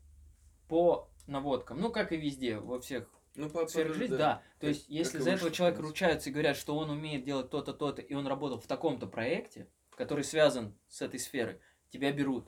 [0.68, 1.80] по наводкам.
[1.80, 4.42] Ну, как и везде, во всех Ну, по сферах по- жизни, да.
[4.60, 7.50] То Как- есть, если как за этого человека ручаются и говорят, что он умеет делать
[7.50, 9.66] то-то, то-то, и он работал в таком-то проекте,
[9.96, 12.46] который связан с этой сферой, тебя берут.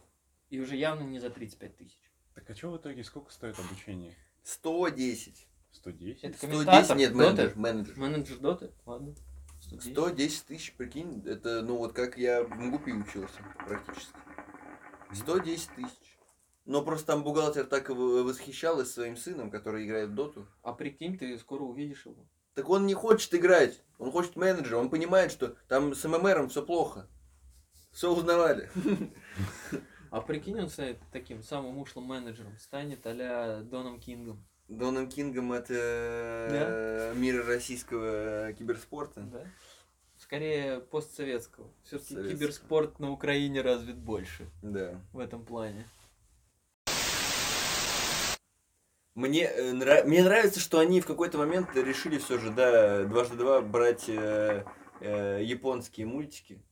[0.49, 1.99] И уже явно не за 35 тысяч.
[2.35, 4.15] Так а что в итоге, сколько стоит обучение?
[4.45, 5.47] 110.
[5.73, 6.25] 110?
[6.25, 6.97] Это 110, комментатор?
[6.97, 7.23] нет, Доты?
[7.23, 7.99] менеджер, менеджер.
[7.99, 8.71] Менеджер доты?
[8.87, 9.15] Ладно.
[9.61, 9.93] 110.
[9.93, 14.17] 110 тысяч, прикинь, это, ну, вот как я в МГУПе учился, практически.
[15.15, 16.19] 110 тысяч.
[16.65, 20.47] Но просто там бухгалтер так восхищалась своим сыном, который играет в доту.
[20.63, 22.27] А прикинь, ты скоро увидишь его.
[22.55, 26.63] Так он не хочет играть, он хочет менеджера, он понимает, что там с ММРом все
[26.65, 27.09] плохо.
[27.93, 28.71] Все узнавали.
[30.13, 34.45] А прикинь, он станет таким самым ушлым менеджером, станет а Доном Кингом.
[34.69, 39.23] Доном Кингом это э, мир российского э, киберспорта.
[39.23, 39.47] Да?
[40.19, 41.67] Скорее постсоветского.
[41.85, 45.01] Все-таки киберспорт на Украине развит больше Да.
[45.15, 45.89] в этом плане.
[49.15, 53.37] Мне, э, нра- мне нравится, что они в какой-то момент решили все же, да, дважды
[53.37, 54.67] два брать э,
[55.01, 56.63] э, японские мультики.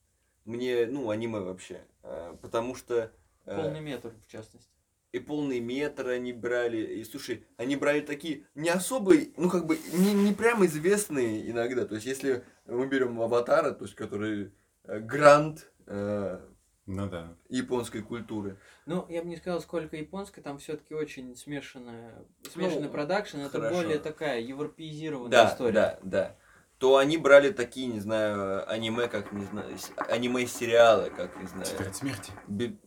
[0.45, 1.87] Мне, ну, аниме вообще.
[2.03, 3.11] Э, потому что...
[3.51, 4.69] э, Полный метр, в частности.
[5.13, 6.79] и полный метр они брали.
[6.99, 11.85] И слушай, они брали такие не особые, ну как бы не, не прям известные иногда.
[11.87, 14.53] То есть, если мы берем аватара, то есть который
[14.85, 16.39] э, грант э,
[16.87, 17.37] Ну да.
[17.49, 18.57] японской культуры.
[18.87, 23.51] Ну, я бы не сказал, сколько японской, там все-таки очень смешанная, смешанный Ну, продакшн, это
[23.61, 23.75] хорошо.
[23.75, 25.73] более такая европеизированная Да, история.
[25.73, 26.37] да, да.
[26.79, 29.77] То они брали такие, не знаю, аниме, как, не знаю,
[30.09, 31.67] аниме-сериалы, как, не знаю.
[31.67, 32.33] Тетрадь смерти.
[32.49, 32.79] би-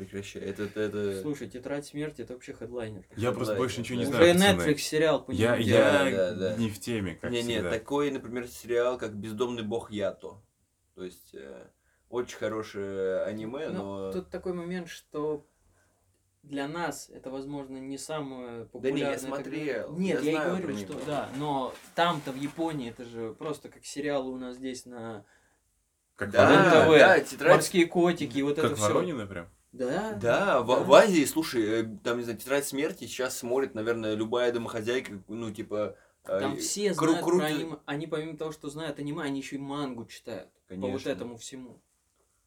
[0.00, 0.42] прекращай.
[0.42, 1.20] Это, это, это...
[1.22, 3.04] Слушай, Тетрадь смерти это вообще хедлайнер.
[3.16, 4.10] Я просто больше ничего не да.
[4.10, 4.62] знаю, Уже пацаны.
[4.62, 5.80] Netflix сериал по Я, нему я.
[5.80, 6.56] Да, да, да.
[6.56, 7.70] не в теме, как Не-не, всегда.
[7.70, 10.42] такой, например, сериал, как «Бездомный бог Ято».
[10.94, 11.66] То есть, э,
[12.08, 14.12] очень хорошее аниме, Ну, но...
[14.12, 15.46] тут такой момент, что
[16.42, 19.18] для нас это, возможно, не самое Да не, я популярное.
[19.18, 19.92] смотрел.
[19.98, 23.68] Нет, я я, и знаю говорю, что да, но там-то в Японии это же просто
[23.68, 25.24] как сериалы у нас здесь на
[26.16, 26.48] Как Да?
[26.48, 27.52] НТВ, да, тетрадь...
[27.52, 28.86] морские котики, и вот это Как все.
[28.88, 29.48] Воронины прям?
[29.72, 34.14] Да, Да, в, в Азии, слушай, э, там, не знаю, «Тетрадь смерти» сейчас смотрит, наверное,
[34.14, 35.96] любая домохозяйка, ну, типа...
[36.26, 37.76] э, Там все кру- знают круто- про аниме.
[37.86, 40.50] Они помимо того, что знают аниме, они еще и мангу читают.
[40.68, 41.08] По вот Конечно.
[41.10, 41.80] этому всему.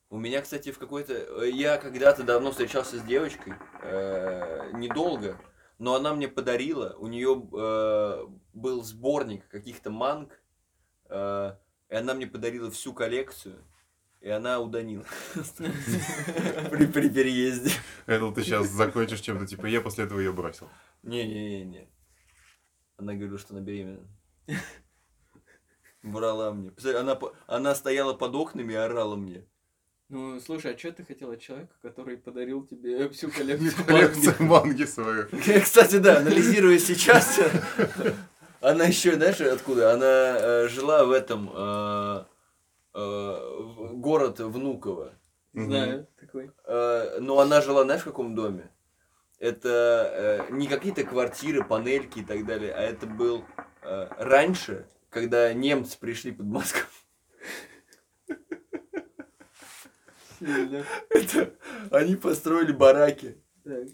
[0.09, 1.13] У меня, кстати, в какой-то...
[1.13, 5.39] э, Я когда-то давно встречался с девочкой, э, недолго,
[5.79, 7.35] но она мне подарила, у нее
[8.53, 10.41] был сборник каких-то манг,
[11.09, 11.55] э,
[11.89, 13.63] и она мне подарила всю коллекцию,
[14.23, 15.03] и она удалила
[15.35, 17.71] при, при переезде.
[18.05, 20.69] Это ты сейчас закончишь чем-то, типа, я после этого ее бросил.
[21.03, 21.89] Не-не-не.
[22.95, 24.07] Она говорила, что она беременна.
[26.03, 26.71] Врала мне.
[26.97, 29.45] Она, она стояла под окнами и орала мне.
[30.07, 34.85] Ну, слушай, а что ты хотел от человека, который подарил тебе всю коллекцию Коллекция манги?
[34.85, 35.27] свою.
[35.61, 37.41] Кстати, да, анализируя сейчас,
[38.61, 39.91] она еще, знаешь, откуда?
[39.91, 42.32] Она э, жила в этом э, э,
[42.93, 45.13] город Внуково.
[45.53, 46.51] Знаю, такой.
[46.65, 48.71] Э, но она жила, знаешь, в каком доме?
[49.37, 53.43] Это э, не какие-то квартиры, панельки и так далее, а это был
[53.83, 56.87] э, раньше, когда немцы пришли под Москву.
[60.39, 60.83] Сильно.
[61.09, 61.53] Это
[61.91, 63.37] они построили бараки.
[63.63, 63.87] Так.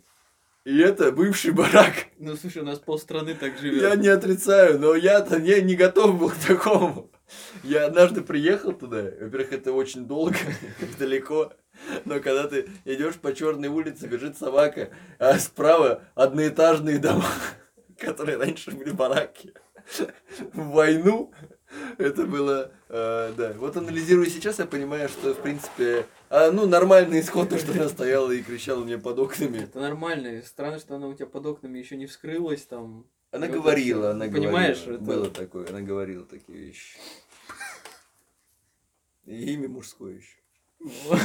[0.64, 2.08] И это бывший барак.
[2.18, 3.82] Ну, слушай, у нас полстраны так живет.
[3.82, 7.12] Я не отрицаю, но я-то не, не готов был к такому.
[7.64, 9.02] Я однажды приехал туда.
[9.02, 10.38] Во-первых, это очень долго
[11.00, 11.54] далеко.
[12.06, 17.26] Но когда ты идешь по черной улице, бежит собака, а справа одноэтажные дома,
[17.98, 19.54] которые раньше были бараки.
[20.54, 21.34] В войну
[21.98, 23.54] это было, э, да.
[23.58, 27.90] Вот анализируя сейчас, я понимаю, что, в принципе, а, ну, нормальный исход, то, что она
[27.90, 29.64] стояла и кричала мне под окнами.
[29.64, 30.42] Это нормально.
[30.46, 33.06] Странно, что она у тебя под окнами еще не вскрылась там.
[33.32, 34.26] Она И вот говорила, это она.
[34.26, 34.96] Понимаешь, говорила.
[34.96, 36.98] это- Было такое, она говорила такие вещи.
[39.26, 40.38] И имя мужское еще.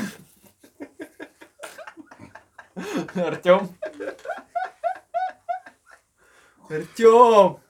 [3.14, 3.68] Артем.
[6.68, 7.60] Артем!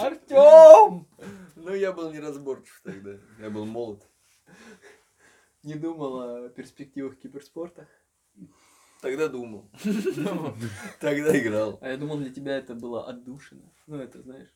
[0.00, 1.06] Артем!
[1.56, 3.18] Ну, я был неразборчив тогда.
[3.38, 4.06] Я был молод.
[5.62, 7.88] Не думал о перспективах киберспорта.
[9.02, 9.68] Тогда думал.
[11.00, 11.78] Тогда играл.
[11.82, 13.70] А я думал, для тебя это было отдушина.
[13.88, 14.48] Ну, это знаешь.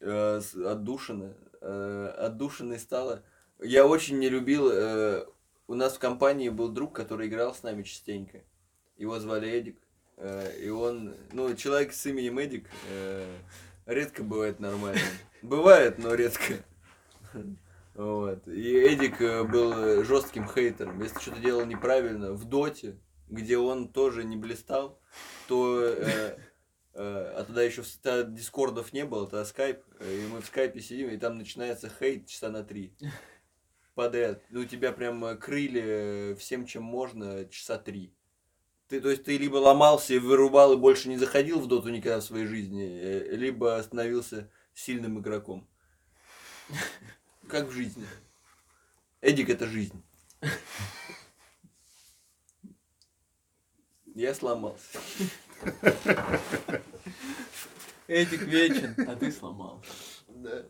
[0.00, 1.34] Э, Отдушина.
[1.60, 3.22] э, Отдушиной стало.
[3.60, 4.70] Я очень не любил...
[4.72, 5.26] э,
[5.66, 8.40] У нас в компании был друг, который играл с нами частенько.
[8.96, 9.76] Его звали Эдик.
[10.16, 13.36] Э, И он, ну, человек с именем Эдик э,
[13.86, 15.02] редко бывает нормальным.
[15.42, 16.54] Бывает, но редко.
[17.94, 18.46] Вот.
[18.48, 21.02] И Эдик э, был жестким хейтером.
[21.02, 22.96] Если что-то делал неправильно в доте,
[23.28, 25.00] где он тоже не блистал,
[25.46, 26.36] то э, э,
[26.94, 27.82] а тогда еще
[28.26, 32.26] дискордов не было, тогда скайп, э, и мы в скайпе сидим, и там начинается хейт
[32.26, 32.94] часа на три
[33.94, 34.42] подряд.
[34.50, 38.14] Ну, тебя прям э, крыли всем, чем можно, часа три.
[38.86, 42.20] Ты, то есть ты либо ломался и вырубал и больше не заходил в доту никогда
[42.20, 42.84] в своей жизни,
[43.34, 45.68] либо становился сильным игроком.
[47.48, 48.06] Как в жизни.
[49.20, 50.02] Эдик это жизнь.
[54.18, 54.98] Я сломался.
[58.08, 59.80] Эдик вечен, а ты сломал.
[60.26, 60.64] Да.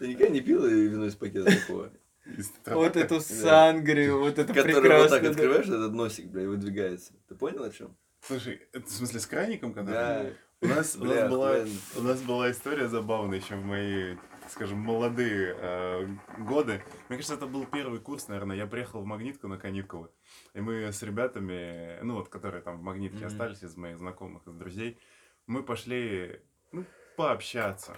[0.00, 1.92] Ты никогда не пил вино из пакета такого?
[2.26, 5.08] Из Вот эту сангрию, вот это Который вот прекрасно.
[5.10, 7.12] так открываешь, этот носик, бля, и выдвигается.
[7.28, 7.96] Ты понял о чем?
[8.22, 10.24] Слушай, это в смысле с краником, когда?
[10.24, 10.30] Да.
[10.60, 11.56] У нас, у, нас была,
[11.96, 16.06] у нас была история забавная еще в мои, так скажем, молодые э,
[16.38, 16.82] годы.
[17.08, 18.56] Мне кажется, это был первый курс, наверное.
[18.56, 20.10] Я приехал в Магнитку на каникулы.
[20.54, 23.26] И мы с ребятами, ну вот, которые там в Магнитке Мгм.
[23.26, 24.98] остались из моих знакомых, из друзей,
[25.46, 26.40] мы пошли,
[26.72, 26.84] ну,
[27.16, 27.94] пообщаться.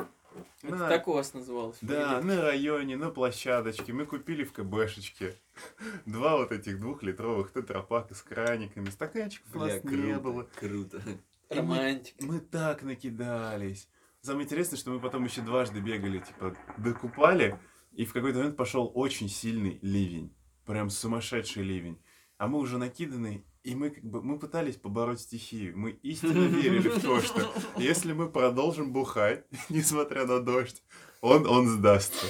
[0.62, 1.78] Это На- так у вас называлось?
[1.80, 3.92] Да, на районе, на площадочке.
[3.94, 5.34] Мы купили в КБшечке
[6.06, 8.90] два вот этих двухлитровых тетрапака с краниками.
[8.90, 10.46] Стаканчиков у нас Бля, не было.
[10.58, 11.00] Круто.
[11.06, 11.18] Мы-
[11.56, 12.14] Романтик.
[12.20, 13.88] Мы так накидались.
[14.26, 17.60] Самое интересное, что мы потом еще дважды бегали, типа, докупали,
[17.92, 20.34] и в какой-то момент пошел очень сильный ливень.
[20.64, 22.02] Прям сумасшедший ливень.
[22.36, 25.78] А мы уже накиданы, и мы как бы, мы пытались побороть стихию.
[25.78, 30.82] Мы истинно верили в то, что если мы продолжим бухать, несмотря на дождь,
[31.20, 32.26] он, он сдастся.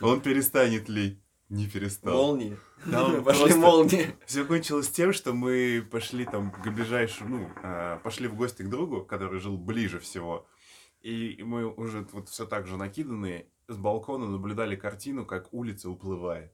[0.00, 1.22] Он перестанет лить.
[1.48, 2.14] Не перестал.
[2.14, 2.58] Молнии.
[2.90, 4.16] Там Пошли молнии.
[4.26, 8.68] все кончилось тем, что мы пошли там к ближайшему, ну, а, пошли в гости к
[8.68, 10.48] другу, который жил ближе всего.
[11.08, 16.52] И мы уже вот все так же накиданные с балкона наблюдали картину, как улица уплывает.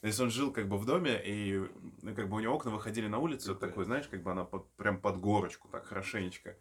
[0.00, 1.62] То есть он жил как бы в доме, и
[2.00, 3.68] ну, как бы у него окна выходили на улицу, Прикольно.
[3.68, 6.56] такой, знаешь, как бы она под, прям под горочку, так хорошенечко.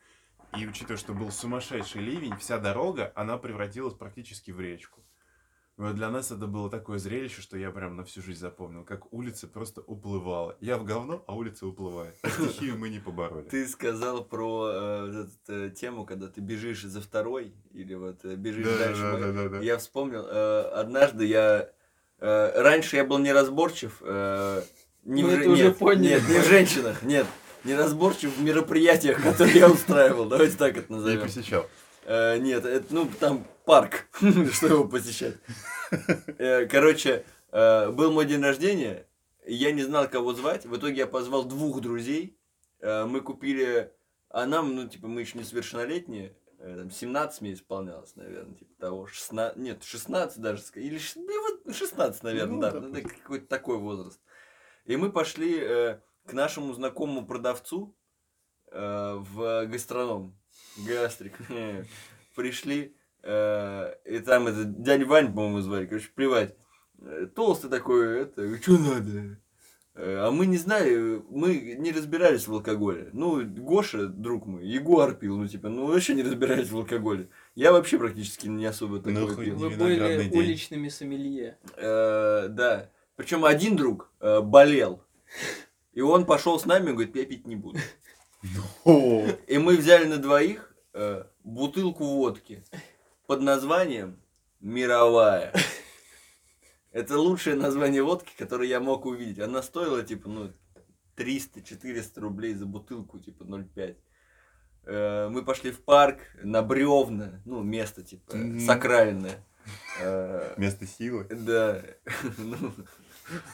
[0.57, 5.05] И учитывая, что был сумасшедший ливень, вся дорога, она превратилась практически в речку.
[5.78, 8.86] И вот для нас это было такое зрелище, что я прям на всю жизнь запомнил,
[8.86, 10.55] как улица просто уплывала.
[10.61, 12.15] Я в говно, а улица уплывает.
[12.26, 13.49] Стихию мы не побороли.
[13.49, 18.36] Ты сказал про э, эту э, тему, когда ты бежишь за второй, или вот э,
[18.36, 19.01] бежишь Да, дальше.
[19.01, 19.59] да, да, да, да.
[19.59, 21.69] Я вспомнил, э, однажды я...
[22.19, 23.97] э, раньше я был неразборчив.
[24.01, 24.61] э,
[25.03, 26.07] не Мы в, это же- уже нет, поняли.
[26.13, 27.28] Нет, не в женщинах, нет.
[27.65, 30.26] Неразборчив в мероприятиях, которые я устраивал.
[30.30, 31.21] Давайте так это Не назовем.
[31.23, 31.65] посещал.
[32.05, 34.07] Э, нет, это, ну, там парк,
[34.53, 35.36] что его посещать.
[36.39, 39.07] Э, Короче, э, был мой день рождения,
[39.45, 40.66] я не знал, кого звать.
[40.66, 42.38] В итоге я позвал двух друзей.
[42.80, 43.93] Э, Мы купили,
[44.30, 49.57] а нам, ну, типа, мы еще несовершеннолетние, там, 17 мне исполнялось, наверное, типа того, 16,
[49.57, 53.03] нет, 16 даже, или ну, вот 16, наверное, Ну, да, допустим.
[53.03, 54.20] ну, какой-то такой возраст.
[54.86, 57.95] И мы пошли э, к нашему знакомому продавцу
[58.72, 60.36] э, в гастроном,
[60.78, 61.38] гастрик,
[62.36, 62.95] пришли,
[63.26, 66.55] и там это дядя Вань, по-моему, звали, короче, плевать.
[67.01, 69.39] Э, Толстый такой, это, что надо?
[69.95, 73.09] Э, А мы не знали, мы не разбирались в алкоголе.
[73.13, 77.30] Ну, Гоша, друг мой, Егор пил, ну, типа, ну, вообще не разбирались в алкоголе.
[77.55, 79.45] Я вообще практически не особо такое Нахуй.
[79.45, 79.55] пил.
[79.55, 80.38] Вы были день.
[80.38, 81.57] уличными сомелье.
[81.78, 82.89] Э, да.
[83.15, 85.01] Причем один друг э, болел.
[85.93, 87.80] И он пошел с нами и говорит, я пить не буду.
[88.84, 92.63] О, И мы взяли на двоих э, бутылку водки
[93.28, 94.19] под названием
[94.59, 95.53] «Мировая».
[96.91, 99.39] Это лучшее название водки, которое я мог увидеть.
[99.39, 100.53] Она стоила, типа, ну,
[101.17, 103.97] 300-400 рублей за бутылку, типа, 0,5.
[104.86, 108.34] Э, Мы пошли в парк на бревна, ну, место, типа,
[108.65, 109.45] сакральное.
[109.99, 111.26] Э, Место силы.
[111.30, 111.82] да.
[112.38, 112.73] Ну,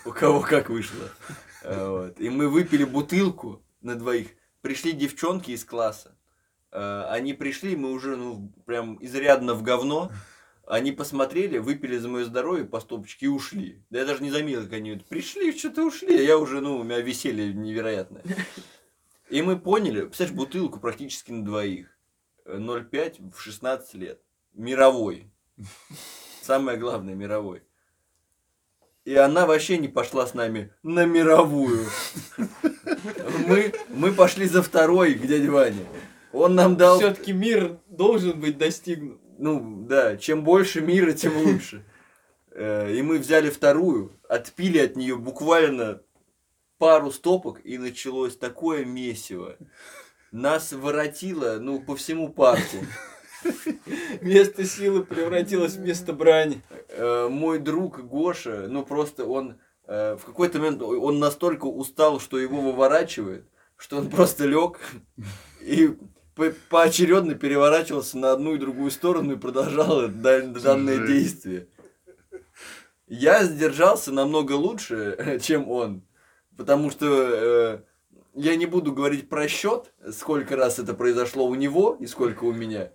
[0.05, 1.07] у кого как вышло.
[1.63, 2.19] А, вот.
[2.19, 4.27] И мы выпили бутылку на двоих.
[4.61, 6.15] Пришли девчонки из класса.
[6.71, 10.11] А, Они пришли, мы уже, ну, прям изрядно в говно.
[10.65, 13.83] Они посмотрели, выпили за мое здоровье по стопочке и ушли.
[13.89, 16.15] Да я даже не заметил, как они пришли, что-то ушли.
[16.17, 18.23] а Я уже, ну, у меня веселье невероятное.
[19.29, 21.87] И мы поняли, представляешь, бутылку практически на двоих.
[22.45, 24.21] Э, 0,5 в 16 лет.
[24.53, 25.31] Мировой.
[26.41, 27.63] Самое главное, мировой.
[29.03, 31.87] И она вообще не пошла с нами на мировую.
[33.47, 35.85] Мы, мы пошли за второй к дяде Ване.
[36.33, 36.97] Он нам дал...
[36.97, 39.19] Все-таки мир должен быть достигнут.
[39.37, 41.83] Ну, да, чем больше мира, тем лучше.
[42.51, 46.01] Э, И мы взяли вторую, отпили от нее буквально
[46.77, 49.57] пару стопок, и началось такое месиво.
[50.31, 52.77] Нас воротило, ну, по всему парку.
[54.21, 56.61] Место силы превратилось в место брани.
[56.89, 59.57] Э, Мой друг Гоша, ну, просто он
[59.87, 63.45] э, в какой-то момент он настолько устал, что его выворачивает,
[63.77, 64.79] что он просто лег
[65.61, 65.97] и
[66.49, 71.67] по- поочередно переворачивался на одну и другую сторону и продолжал дан- данное действие.
[73.07, 76.03] Я сдержался намного лучше, чем он,
[76.57, 77.79] потому что э,
[78.33, 82.53] я не буду говорить про счет, сколько раз это произошло у него и сколько у
[82.53, 82.91] меня,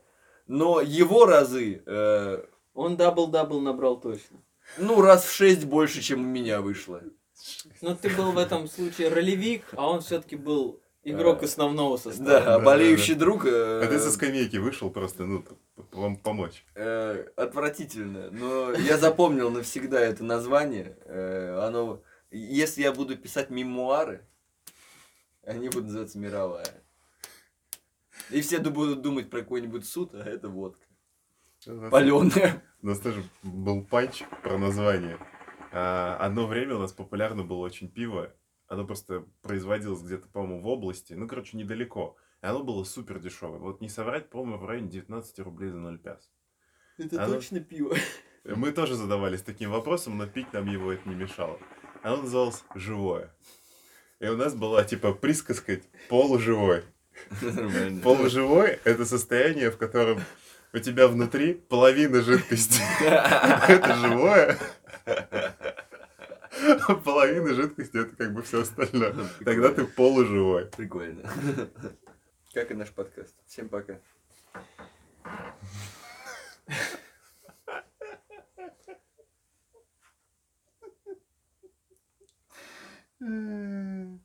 [0.47, 2.44] но его разы, э,
[2.74, 4.38] Он double-double набрал точно.
[4.78, 7.03] ну, раз в шесть больше, чем у меня вышло.
[7.82, 10.80] Но ты был в этом случае ролевик, а он все-таки был
[11.11, 12.29] игрок Э, основного состава.
[12.29, 15.45] Да, да, а болеющий друг э, А ты со скамейки вышел просто, ну,
[15.93, 16.65] вам помочь.
[16.75, 18.31] э, отвратительно.
[18.31, 20.97] Но я запомнил навсегда это название.
[21.05, 24.27] Э, оно, если я буду писать мемуары,
[25.45, 26.83] они будут называться мировая.
[28.31, 30.85] И все ду- будут думать про какой-нибудь суд, а это водка.
[31.91, 32.63] Паленая.
[32.83, 35.19] У нас тоже был панч про название.
[35.73, 38.33] А, одно время у нас популярно было очень пиво.
[38.69, 41.12] Оно просто производилось где-то, по-моему, в области.
[41.12, 42.17] Ну, короче, недалеко.
[42.43, 43.59] И оно было супер дешевое.
[43.59, 46.19] Вот не соврать, по-моему, в районе 19 рублей за 0,5.
[46.99, 47.95] Это Оно- точно пиво.
[48.45, 51.59] Мы тоже задавались таким вопросом, но пить нам его это не мешало.
[52.03, 53.35] Оно называлось «Живое».
[54.21, 56.85] И у нас была, типа, присказка «полуживой».
[57.43, 58.03] Нормально.
[58.03, 60.21] Полуживой– это состояние, в котором
[60.73, 62.81] у тебя внутри половина жидкости.
[63.01, 64.59] Это живое.
[66.89, 69.14] А Половина жидкости– это как бы все остальное.
[69.45, 70.67] Тогда ты полуживой.
[70.67, 71.29] Прикольно.
[72.55, 73.35] Как и наш подкаст.
[73.47, 73.99] Всем пока.